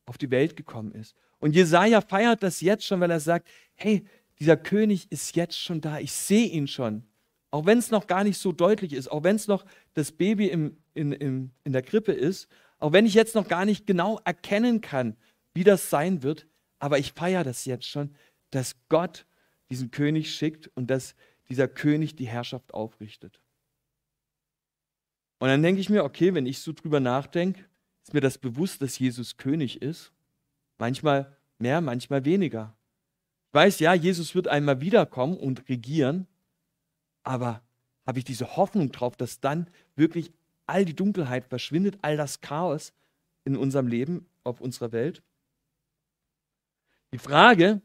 auf 0.04 0.18
die 0.18 0.30
Welt 0.30 0.56
gekommen 0.56 0.92
ist. 0.92 1.14
Und 1.38 1.54
Jesaja 1.54 2.00
feiert 2.00 2.42
das 2.42 2.60
jetzt 2.60 2.84
schon, 2.84 3.00
weil 3.00 3.10
er 3.10 3.20
sagt: 3.20 3.48
Hey, 3.74 4.04
dieser 4.40 4.56
König 4.56 5.10
ist 5.10 5.36
jetzt 5.36 5.58
schon 5.58 5.80
da. 5.80 5.98
Ich 5.98 6.12
sehe 6.12 6.48
ihn 6.48 6.66
schon. 6.66 7.04
Auch 7.50 7.64
wenn 7.64 7.78
es 7.78 7.90
noch 7.90 8.06
gar 8.06 8.24
nicht 8.24 8.38
so 8.38 8.52
deutlich 8.52 8.92
ist, 8.92 9.08
auch 9.10 9.22
wenn 9.22 9.36
es 9.36 9.46
noch 9.46 9.64
das 9.94 10.12
Baby 10.12 10.48
im, 10.48 10.76
in, 10.94 11.12
in, 11.12 11.50
in 11.64 11.72
der 11.72 11.82
Krippe 11.82 12.12
ist, 12.12 12.48
auch 12.78 12.92
wenn 12.92 13.06
ich 13.06 13.14
jetzt 13.14 13.34
noch 13.34 13.48
gar 13.48 13.64
nicht 13.64 13.86
genau 13.86 14.20
erkennen 14.24 14.80
kann, 14.80 15.16
wie 15.54 15.64
das 15.64 15.88
sein 15.88 16.22
wird, 16.22 16.46
aber 16.78 16.98
ich 16.98 17.12
feiere 17.12 17.44
das 17.44 17.64
jetzt 17.64 17.86
schon, 17.86 18.14
dass 18.50 18.76
Gott 18.88 19.26
diesen 19.70 19.90
König 19.90 20.34
schickt 20.34 20.68
und 20.74 20.88
dass 20.88 21.14
dieser 21.48 21.68
König 21.68 22.16
die 22.16 22.26
Herrschaft 22.26 22.74
aufrichtet. 22.74 23.40
Und 25.38 25.48
dann 25.48 25.62
denke 25.62 25.80
ich 25.80 25.90
mir, 25.90 26.04
okay, 26.04 26.34
wenn 26.34 26.46
ich 26.46 26.60
so 26.60 26.72
drüber 26.72 27.00
nachdenke, 27.00 27.64
ist 28.02 28.14
mir 28.14 28.20
das 28.20 28.38
bewusst, 28.38 28.80
dass 28.82 28.98
Jesus 28.98 29.36
König 29.36 29.82
ist. 29.82 30.12
Manchmal 30.78 31.36
mehr, 31.58 31.80
manchmal 31.80 32.24
weniger. 32.24 32.76
Ich 33.48 33.54
weiß, 33.54 33.80
ja, 33.80 33.94
Jesus 33.94 34.34
wird 34.34 34.48
einmal 34.48 34.80
wiederkommen 34.80 35.36
und 35.36 35.68
regieren, 35.68 36.26
aber 37.22 37.62
habe 38.06 38.18
ich 38.18 38.24
diese 38.24 38.56
Hoffnung 38.56 38.92
drauf, 38.92 39.16
dass 39.16 39.40
dann 39.40 39.68
wirklich 39.96 40.32
all 40.66 40.84
die 40.84 40.94
Dunkelheit 40.94 41.46
verschwindet, 41.46 41.98
all 42.02 42.16
das 42.16 42.40
Chaos 42.40 42.92
in 43.44 43.56
unserem 43.56 43.88
Leben, 43.88 44.28
auf 44.44 44.60
unserer 44.60 44.92
Welt? 44.92 45.22
Die 47.12 47.18
Frage, 47.18 47.80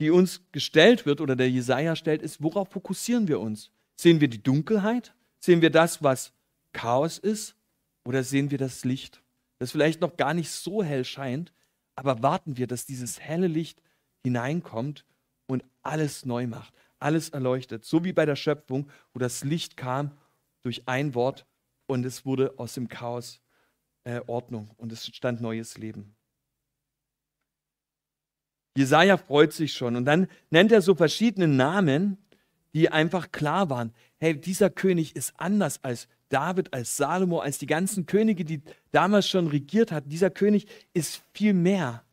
die 0.00 0.10
uns 0.10 0.42
gestellt 0.52 1.06
wird 1.06 1.20
oder 1.20 1.36
der 1.36 1.50
Jesaja 1.50 1.96
stellt, 1.96 2.22
ist, 2.22 2.42
worauf 2.42 2.70
fokussieren 2.70 3.28
wir 3.28 3.40
uns? 3.40 3.70
Sehen 3.96 4.20
wir 4.20 4.28
die 4.28 4.42
Dunkelheit? 4.42 5.14
Sehen 5.40 5.60
wir 5.60 5.70
das, 5.70 6.02
was 6.02 6.32
Chaos 6.72 7.18
ist? 7.18 7.56
Oder 8.04 8.24
sehen 8.24 8.50
wir 8.50 8.58
das 8.58 8.84
Licht, 8.84 9.22
das 9.58 9.72
vielleicht 9.72 10.00
noch 10.00 10.16
gar 10.16 10.32
nicht 10.32 10.50
so 10.50 10.82
hell 10.82 11.04
scheint, 11.04 11.52
aber 11.94 12.22
warten 12.22 12.56
wir, 12.56 12.66
dass 12.66 12.86
dieses 12.86 13.20
helle 13.20 13.48
Licht 13.48 13.82
hineinkommt 14.22 15.04
und 15.46 15.64
alles 15.82 16.24
neu 16.24 16.46
macht, 16.46 16.72
alles 17.00 17.28
erleuchtet. 17.30 17.84
So 17.84 18.04
wie 18.04 18.12
bei 18.12 18.24
der 18.24 18.36
Schöpfung, 18.36 18.88
wo 19.12 19.18
das 19.18 19.44
Licht 19.44 19.76
kam 19.76 20.12
durch 20.62 20.88
ein 20.88 21.14
Wort 21.14 21.44
und 21.86 22.06
es 22.06 22.24
wurde 22.24 22.54
aus 22.56 22.74
dem 22.74 22.88
Chaos 22.88 23.40
äh, 24.04 24.20
Ordnung 24.26 24.70
und 24.76 24.92
es 24.92 25.06
entstand 25.06 25.40
neues 25.40 25.76
Leben. 25.76 26.14
Jesaja 28.76 29.16
freut 29.16 29.52
sich 29.52 29.72
schon. 29.72 29.96
Und 29.96 30.04
dann 30.04 30.28
nennt 30.50 30.72
er 30.72 30.82
so 30.82 30.94
verschiedene 30.94 31.48
Namen, 31.48 32.18
die 32.74 32.90
einfach 32.90 33.32
klar 33.32 33.70
waren. 33.70 33.92
Hey, 34.18 34.38
dieser 34.38 34.70
König 34.70 35.16
ist 35.16 35.34
anders 35.36 35.82
als 35.82 36.08
David, 36.28 36.72
als 36.74 36.96
Salomo, 36.96 37.40
als 37.40 37.58
die 37.58 37.66
ganzen 37.66 38.06
Könige, 38.06 38.44
die 38.44 38.62
damals 38.90 39.28
schon 39.28 39.48
regiert 39.48 39.92
hatten. 39.92 40.10
Dieser 40.10 40.30
König 40.30 40.66
ist 40.92 41.22
viel 41.32 41.54
mehr. 41.54 42.04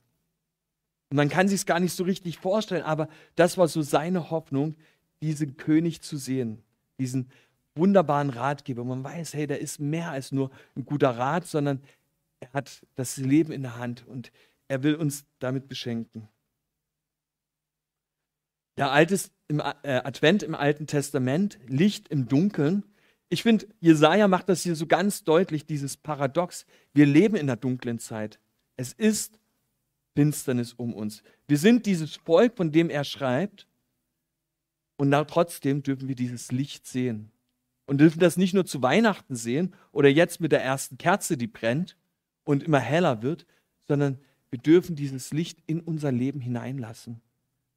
Und 1.09 1.17
man 1.17 1.29
kann 1.29 1.47
sich 1.47 1.61
es 1.61 1.65
gar 1.65 1.79
nicht 1.79 1.93
so 1.93 2.03
richtig 2.03 2.37
vorstellen, 2.37 2.83
aber 2.83 3.09
das 3.35 3.57
war 3.57 3.67
so 3.67 3.81
seine 3.81 4.31
Hoffnung, 4.31 4.75
diesen 5.21 5.57
König 5.57 6.01
zu 6.01 6.17
sehen, 6.17 6.63
diesen 6.99 7.29
wunderbaren 7.75 8.29
Ratgeber. 8.29 8.83
Man 8.83 9.03
weiß, 9.03 9.33
hey, 9.33 9.47
der 9.47 9.59
ist 9.59 9.79
mehr 9.79 10.11
als 10.11 10.31
nur 10.31 10.49
ein 10.75 10.85
guter 10.85 11.11
Rat, 11.11 11.45
sondern 11.45 11.81
er 12.39 12.53
hat 12.53 12.85
das 12.95 13.17
Leben 13.17 13.51
in 13.51 13.61
der 13.61 13.77
Hand 13.77 14.05
und 14.07 14.31
er 14.67 14.83
will 14.83 14.95
uns 14.95 15.25
damit 15.39 15.67
beschenken. 15.67 16.27
Ja, 18.77 18.91
altes 18.91 19.31
im 19.47 19.59
äh, 19.59 20.01
Advent 20.03 20.43
im 20.43 20.53
Alten 20.53 20.87
Testament, 20.87 21.59
Licht 21.67 22.09
im 22.09 22.27
Dunkeln. 22.27 22.83
Ich 23.29 23.43
finde, 23.43 23.67
Jesaja 23.79 24.27
macht 24.27 24.49
das 24.49 24.63
hier 24.63 24.75
so 24.75 24.85
ganz 24.85 25.23
deutlich, 25.23 25.65
dieses 25.65 25.97
Paradox. 25.97 26.65
Wir 26.93 27.05
leben 27.05 27.35
in 27.35 27.47
der 27.47 27.55
dunklen 27.55 27.99
Zeit. 27.99 28.39
Es 28.75 28.91
ist 28.91 29.39
Finsternis 30.15 30.73
um 30.73 30.93
uns. 30.93 31.23
Wir 31.47 31.57
sind 31.57 31.85
dieses 31.85 32.15
Volk, 32.15 32.57
von 32.57 32.71
dem 32.71 32.89
er 32.89 33.03
schreibt. 33.03 33.67
Und 34.97 35.11
trotzdem 35.27 35.83
dürfen 35.83 36.07
wir 36.07 36.15
dieses 36.15 36.51
Licht 36.51 36.85
sehen. 36.85 37.31
Und 37.85 37.99
dürfen 37.99 38.19
das 38.19 38.37
nicht 38.37 38.53
nur 38.53 38.65
zu 38.65 38.81
Weihnachten 38.81 39.35
sehen 39.35 39.73
oder 39.91 40.09
jetzt 40.09 40.41
mit 40.41 40.51
der 40.51 40.63
ersten 40.63 40.97
Kerze, 40.97 41.37
die 41.37 41.47
brennt 41.47 41.97
und 42.43 42.63
immer 42.63 42.79
heller 42.79 43.21
wird, 43.21 43.45
sondern 43.87 44.19
wir 44.49 44.59
dürfen 44.59 44.95
dieses 44.95 45.31
Licht 45.31 45.59
in 45.67 45.81
unser 45.81 46.11
Leben 46.11 46.39
hineinlassen 46.39 47.21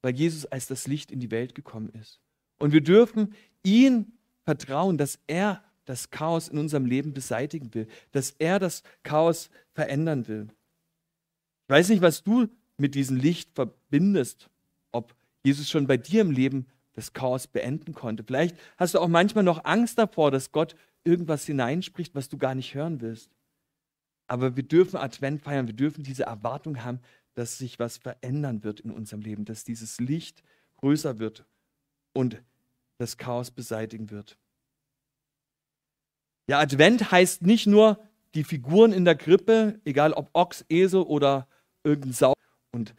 weil 0.01 0.15
Jesus 0.15 0.45
als 0.45 0.67
das 0.67 0.87
Licht 0.87 1.11
in 1.11 1.19
die 1.19 1.31
Welt 1.31 1.55
gekommen 1.55 1.89
ist. 1.99 2.19
Und 2.57 2.71
wir 2.71 2.81
dürfen 2.81 3.33
ihn 3.63 4.13
vertrauen, 4.43 4.97
dass 4.97 5.19
er 5.27 5.63
das 5.85 6.11
Chaos 6.11 6.47
in 6.47 6.57
unserem 6.57 6.85
Leben 6.85 7.13
beseitigen 7.13 7.73
will, 7.73 7.87
dass 8.11 8.31
er 8.31 8.59
das 8.59 8.83
Chaos 9.03 9.49
verändern 9.73 10.27
will. 10.27 10.47
Ich 11.67 11.69
weiß 11.69 11.89
nicht, 11.89 12.01
was 12.01 12.23
du 12.23 12.47
mit 12.77 12.95
diesem 12.95 13.17
Licht 13.17 13.53
verbindest, 13.55 14.49
ob 14.91 15.15
Jesus 15.43 15.69
schon 15.69 15.87
bei 15.87 15.97
dir 15.97 16.21
im 16.21 16.31
Leben 16.31 16.67
das 16.93 17.13
Chaos 17.13 17.47
beenden 17.47 17.93
konnte. 17.93 18.23
Vielleicht 18.23 18.55
hast 18.77 18.93
du 18.93 18.99
auch 18.99 19.07
manchmal 19.07 19.43
noch 19.43 19.65
Angst 19.65 19.97
davor, 19.97 20.31
dass 20.31 20.51
Gott 20.51 20.75
irgendwas 21.03 21.45
hineinspricht, 21.45 22.13
was 22.13 22.29
du 22.29 22.37
gar 22.37 22.55
nicht 22.55 22.73
hören 22.75 23.01
willst. 23.01 23.31
Aber 24.27 24.55
wir 24.55 24.63
dürfen 24.63 24.97
Advent 24.97 25.41
feiern, 25.41 25.67
wir 25.67 25.75
dürfen 25.75 26.03
diese 26.03 26.23
Erwartung 26.23 26.83
haben, 26.83 26.99
dass 27.39 27.57
sich 27.57 27.79
was 27.79 27.95
verändern 27.95 28.65
wird 28.65 28.81
in 28.81 28.91
unserem 28.91 29.21
Leben, 29.21 29.45
dass 29.45 29.63
dieses 29.63 30.01
Licht 30.01 30.43
größer 30.75 31.19
wird 31.19 31.45
und 32.11 32.43
das 32.97 33.15
Chaos 33.15 33.49
beseitigen 33.49 34.09
wird. 34.09 34.37
Ja, 36.49 36.59
Advent 36.59 37.11
heißt 37.13 37.43
nicht 37.43 37.65
nur 37.65 38.03
die 38.35 38.43
Figuren 38.43 38.91
in 38.91 39.05
der 39.05 39.15
Krippe, 39.15 39.79
egal 39.85 40.11
ob 40.11 40.29
Ochs, 40.33 40.65
Esel 40.67 41.01
oder 41.01 41.47
irgendein 41.85 42.11
Sau, 42.11 42.33
und 42.73 42.93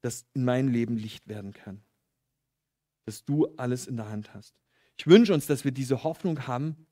dass 0.00 0.26
in 0.34 0.44
meinem 0.44 0.66
Leben 0.66 0.96
Licht 0.96 1.28
werden 1.28 1.52
kann. 1.52 1.80
Dass 3.04 3.24
du 3.24 3.46
alles 3.56 3.86
in 3.86 3.98
der 3.98 4.08
Hand 4.08 4.34
hast. 4.34 4.56
Ich 4.98 5.06
wünsche 5.06 5.32
uns, 5.32 5.46
dass 5.46 5.64
wir 5.64 5.70
diese 5.70 6.02
Hoffnung 6.02 6.48
haben, 6.48 6.88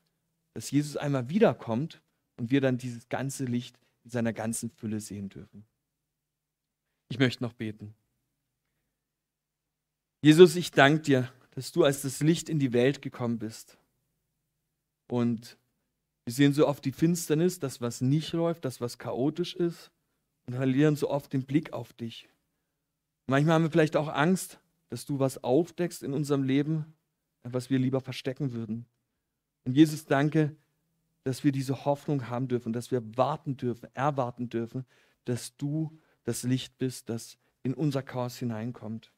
dass 0.53 0.71
Jesus 0.71 0.95
einmal 0.95 1.27
wiederkommt 1.27 2.01
und 2.37 2.51
wir 2.51 2.61
dann 2.61 2.77
dieses 2.77 3.09
ganze 3.09 3.43
Licht 3.43 3.77
in 4.05 4.11
seiner 4.11 4.31
ganzen 4.31 4.69
Fülle 4.69 5.01
sehen 5.01 5.27
dürfen. 5.27 5.65
Ich 7.09 7.19
möchte 7.19 7.43
noch 7.43 7.53
beten. 7.53 7.93
Jesus, 10.21 10.55
ich 10.55 10.71
danke 10.71 11.01
dir, 11.01 11.31
dass 11.51 11.71
du 11.71 11.83
als 11.83 12.01
das 12.01 12.21
Licht 12.21 12.49
in 12.49 12.59
die 12.59 12.73
Welt 12.73 13.01
gekommen 13.01 13.37
bist. 13.37 13.77
Und 15.07 15.57
wir 16.25 16.33
sehen 16.33 16.53
so 16.53 16.67
oft 16.67 16.83
die 16.83 16.91
Finsternis, 16.91 17.59
das, 17.59 17.79
was 17.81 18.01
nicht 18.01 18.33
läuft, 18.33 18.65
das, 18.65 18.81
was 18.81 18.97
chaotisch 18.97 19.55
ist, 19.55 19.91
und 20.47 20.55
verlieren 20.55 20.95
so 20.95 21.09
oft 21.09 21.31
den 21.33 21.45
Blick 21.45 21.73
auf 21.73 21.93
dich. 21.93 22.27
Manchmal 23.27 23.55
haben 23.55 23.63
wir 23.63 23.71
vielleicht 23.71 23.95
auch 23.95 24.07
Angst, 24.07 24.59
dass 24.89 25.05
du 25.05 25.19
was 25.19 25.43
aufdeckst 25.43 26.03
in 26.03 26.13
unserem 26.13 26.43
Leben, 26.43 26.95
was 27.43 27.69
wir 27.69 27.79
lieber 27.79 28.01
verstecken 28.01 28.53
würden. 28.53 28.85
Und 29.65 29.73
Jesus, 29.73 30.05
danke, 30.05 30.55
dass 31.23 31.43
wir 31.43 31.51
diese 31.51 31.85
Hoffnung 31.85 32.29
haben 32.29 32.47
dürfen, 32.47 32.73
dass 32.73 32.91
wir 32.91 33.01
warten 33.17 33.57
dürfen, 33.57 33.89
erwarten 33.95 34.49
dürfen, 34.49 34.85
dass 35.25 35.55
du 35.57 35.99
das 36.25 36.43
Licht 36.43 36.77
bist, 36.77 37.09
das 37.09 37.37
in 37.63 37.73
unser 37.73 38.03
Chaos 38.03 38.37
hineinkommt. 38.37 39.11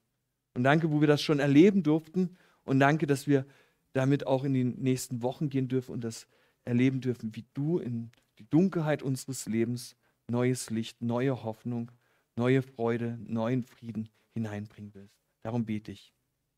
Und 0.53 0.63
danke, 0.63 0.91
wo 0.91 1.01
wir 1.01 1.07
das 1.07 1.21
schon 1.21 1.39
erleben 1.39 1.83
durften. 1.83 2.37
Und 2.63 2.79
danke, 2.79 3.07
dass 3.07 3.27
wir 3.27 3.45
damit 3.93 4.27
auch 4.27 4.43
in 4.43 4.53
die 4.53 4.63
nächsten 4.63 5.21
Wochen 5.21 5.49
gehen 5.49 5.67
dürfen 5.67 5.91
und 5.91 6.03
das 6.03 6.27
erleben 6.65 7.01
dürfen, 7.01 7.35
wie 7.35 7.45
du 7.53 7.79
in 7.79 8.11
die 8.39 8.49
Dunkelheit 8.49 9.01
unseres 9.01 9.45
Lebens 9.47 9.95
neues 10.29 10.69
Licht, 10.69 11.01
neue 11.01 11.43
Hoffnung, 11.43 11.91
neue 12.35 12.61
Freude, 12.61 13.17
neuen 13.25 13.63
Frieden 13.63 14.09
hineinbringen 14.33 14.93
willst. 14.93 15.17
Darum 15.43 15.65
bete 15.65 15.91
ich. 15.91 16.13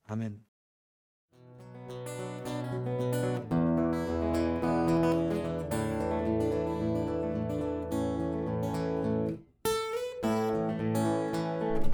Amen. 0.06 0.49